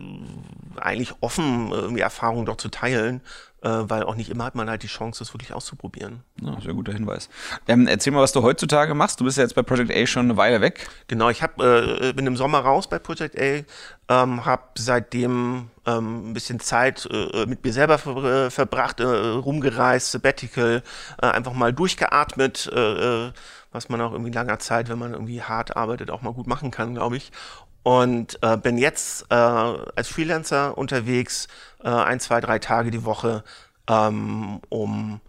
eigentlich 0.79 1.15
offen, 1.21 1.71
irgendwie 1.73 2.03
Erfahrungen 2.03 2.47
dort 2.47 2.61
zu 2.61 2.69
teilen, 2.69 3.21
äh, 3.63 3.69
weil 3.69 4.05
auch 4.05 4.15
nicht 4.15 4.31
immer 4.31 4.45
hat 4.45 4.55
man 4.55 4.71
halt 4.71 4.83
die 4.83 4.89
Chance, 4.89 5.19
das 5.19 5.35
wirklich 5.35 5.53
auszuprobieren. 5.53 6.23
Ja, 6.41 6.61
sehr 6.61 6.75
guter 6.75 6.93
Hinweis. 6.93 7.29
Ähm, 7.67 7.87
erzähl 7.87 8.13
mal, 8.13 8.21
was 8.21 8.33
du 8.33 8.43
heutzutage 8.43 8.95
machst. 8.95 9.21
Du 9.21 9.25
bist 9.25 9.39
ja 9.39 9.43
jetzt 9.43 9.55
bei 9.55 9.63
Project 9.63 9.91
A 9.91 10.07
schon 10.07 10.27
eine 10.27 10.37
Weile 10.37 10.61
weg. 10.61 10.89
Genau, 11.09 11.31
ich 11.31 11.43
hab, 11.43 11.61
äh, 11.61 12.13
bin 12.13 12.27
im 12.27 12.37
Sommer 12.37 12.61
raus 12.61 12.89
bei 12.89 12.99
Project 12.99 13.37
A, 13.41 13.65
ähm, 14.09 14.45
habe 14.45 14.63
seitdem 14.77 15.71
ähm, 15.87 16.31
ein 16.31 16.35
bisschen 16.35 16.61
Zeit 16.61 17.09
äh, 17.11 17.47
mit 17.47 17.65
mir 17.65 17.73
selber 17.73 17.99
ver 17.99 18.47
äh, 18.47 18.51
verbracht, 18.51 19.01
äh, 19.01 19.05
rumgereist, 19.05 20.13
Sabbatical, 20.13 20.83
äh, 21.21 21.27
einfach 21.27 21.53
mal 21.53 21.73
durchgeatmet, 21.73 22.71
äh, 22.73 23.27
äh, 23.27 23.33
was 23.73 23.89
man 23.89 24.01
auch 24.01 24.13
irgendwie 24.13 24.33
langer 24.33 24.59
Zeit, 24.59 24.89
wenn 24.89 24.99
man 24.99 25.13
irgendwie 25.13 25.43
hart 25.43 25.77
arbeitet, 25.77 26.11
auch 26.11 26.23
mal 26.23 26.33
gut 26.33 26.47
machen 26.47 26.71
kann, 26.71 26.95
glaube 26.95 27.17
ich. 27.17 27.33
Und 27.87 28.43
äh, 28.43 28.57
bin 28.57 28.79
jetzt 28.79 29.27
äh, 29.31 29.37
als 29.37 30.09
Freelancer 30.09 30.77
unterwegs, 30.77 31.47
äh, 31.85 31.89
ein, 31.89 32.19
zwei, 32.19 32.41
drei 32.41 32.59
Tage 32.59 32.91
die 32.91 33.05
Woche, 33.05 33.45
ähm, 33.89 34.61
um 34.71 35.21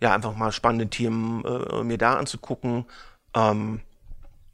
ja 0.00 0.12
einfach 0.12 0.36
mal 0.36 0.52
spannende 0.52 0.88
Themen 0.88 1.42
äh, 1.46 1.82
mir 1.82 1.96
da 1.96 2.16
anzugucken. 2.16 2.84
Ähm, 3.34 3.80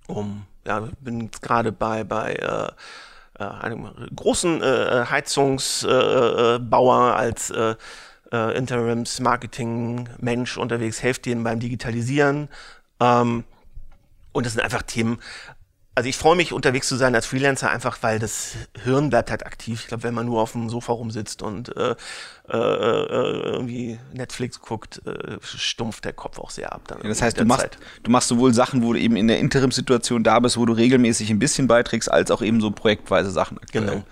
um, 0.07 0.47
ja, 0.65 0.89
bin 1.01 1.23
jetzt 1.23 1.43
gerade 1.43 1.73
bei, 1.73 2.05
bei 2.05 2.35
äh, 2.35 2.69
äh, 3.41 3.45
einem 3.45 3.91
großen 4.15 4.63
Heizungsbauer 5.11 6.61
Bauer 6.61 7.17
als 7.17 7.53
Interims-Marketing-Mensch 8.31 10.57
unterwegs, 10.57 11.03
helfe 11.03 11.23
denen 11.23 11.43
beim 11.43 11.59
Digitalisieren. 11.59 12.49
Ähm, 13.01 13.43
und 14.31 14.47
das 14.47 14.53
sind 14.53 14.63
einfach 14.63 14.83
Themen, 14.83 15.19
also 16.01 16.09
ich 16.09 16.17
freue 16.17 16.35
mich, 16.35 16.55
unterwegs 16.55 16.89
zu 16.89 16.97
sein 16.97 17.15
als 17.15 17.27
Freelancer, 17.27 17.69
einfach 17.69 17.99
weil 18.01 18.19
das 18.19 18.55
Hirn 18.85 19.11
bleibt 19.11 19.31
halt 19.31 19.45
aktiv. 19.45 19.81
Ich 19.83 19.89
glaube, 19.89 20.03
wenn 20.05 20.15
man 20.15 20.25
nur 20.25 20.41
auf 20.41 20.53
dem 20.53 20.71
Sofa 20.71 20.95
rumsitzt 20.95 21.43
und 21.43 21.77
äh, 21.77 21.95
äh, 22.49 22.57
äh, 22.57 23.53
irgendwie 23.53 23.99
Netflix 24.15 24.63
guckt, 24.63 25.03
äh, 25.07 25.37
stumpft 25.43 26.07
der 26.07 26.15
Kopf 26.15 26.39
auch 26.39 26.49
sehr 26.49 26.73
ab. 26.73 26.81
Dann 26.89 27.03
Ja, 27.03 27.09
das 27.11 27.21
heißt, 27.21 27.39
du 27.39 27.45
machst, 27.45 27.61
Zeit. 27.61 27.79
du 28.03 28.11
machst 28.11 28.29
sowohl 28.29 28.55
Sachen, 28.55 28.83
wo 28.83 28.95
du 28.95 28.99
eben 28.99 29.15
in 29.15 29.29
der 29.29 29.41
Interimsituation 29.41 30.25
da 30.25 30.41
bist, 30.41 30.57
wo 30.57 30.65
du 30.65 30.73
regelmäßig 30.73 31.29
ein 31.29 31.39
bisschen 31.39 31.67
beiträgst, 31.67 32.11
als 32.11 32.31
auch 32.31 32.41
eben 32.41 32.63
so 32.63 32.71
projektweise 32.71 33.31
Sachen 33.31 33.59
aktuell. 33.59 33.85
Genau. 33.85 34.05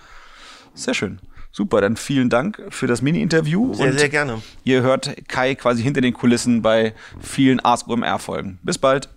Sehr 0.74 0.92
schön. 0.92 1.20
Super, 1.52 1.80
dann 1.80 1.96
vielen 1.96 2.28
Dank 2.28 2.62
für 2.68 2.86
das 2.86 3.00
Mini-Interview. 3.00 3.72
Sehr, 3.72 3.94
sehr 3.94 4.10
gerne. 4.10 4.42
Ihr 4.62 4.82
hört 4.82 5.26
Kai 5.26 5.54
quasi 5.54 5.82
hinter 5.82 6.02
den 6.02 6.12
Kulissen 6.12 6.60
bei 6.60 6.92
vielen 7.18 7.60
Ask 7.64 7.88
OMR-Folgen. 7.88 8.58
Bis 8.62 8.76
bald. 8.76 9.08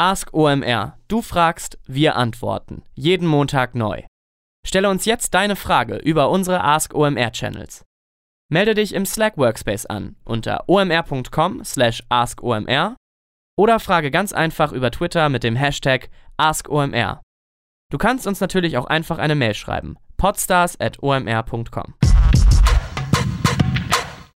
Ask 0.00 0.32
OMR. 0.32 0.96
Du 1.08 1.22
fragst, 1.22 1.76
wir 1.88 2.14
antworten. 2.14 2.82
Jeden 2.94 3.26
Montag 3.26 3.74
neu. 3.74 4.04
Stelle 4.64 4.90
uns 4.90 5.06
jetzt 5.06 5.34
deine 5.34 5.56
Frage 5.56 5.96
über 5.96 6.30
unsere 6.30 6.62
Ask 6.62 6.94
OMR 6.94 7.32
Channels. 7.32 7.84
Melde 8.48 8.74
dich 8.74 8.94
im 8.94 9.04
Slack 9.04 9.36
Workspace 9.36 9.86
an 9.86 10.14
unter 10.24 10.68
omr.com/askomr 10.68 12.94
oder 13.58 13.80
frage 13.80 14.12
ganz 14.12 14.32
einfach 14.32 14.70
über 14.70 14.92
Twitter 14.92 15.28
mit 15.30 15.42
dem 15.42 15.56
Hashtag 15.56 16.10
AskOMR. 16.36 17.20
Du 17.90 17.98
kannst 17.98 18.28
uns 18.28 18.40
natürlich 18.40 18.78
auch 18.78 18.86
einfach 18.86 19.18
eine 19.18 19.34
Mail 19.34 19.54
schreiben. 19.54 19.96
podstars@omr.com. 20.16 21.94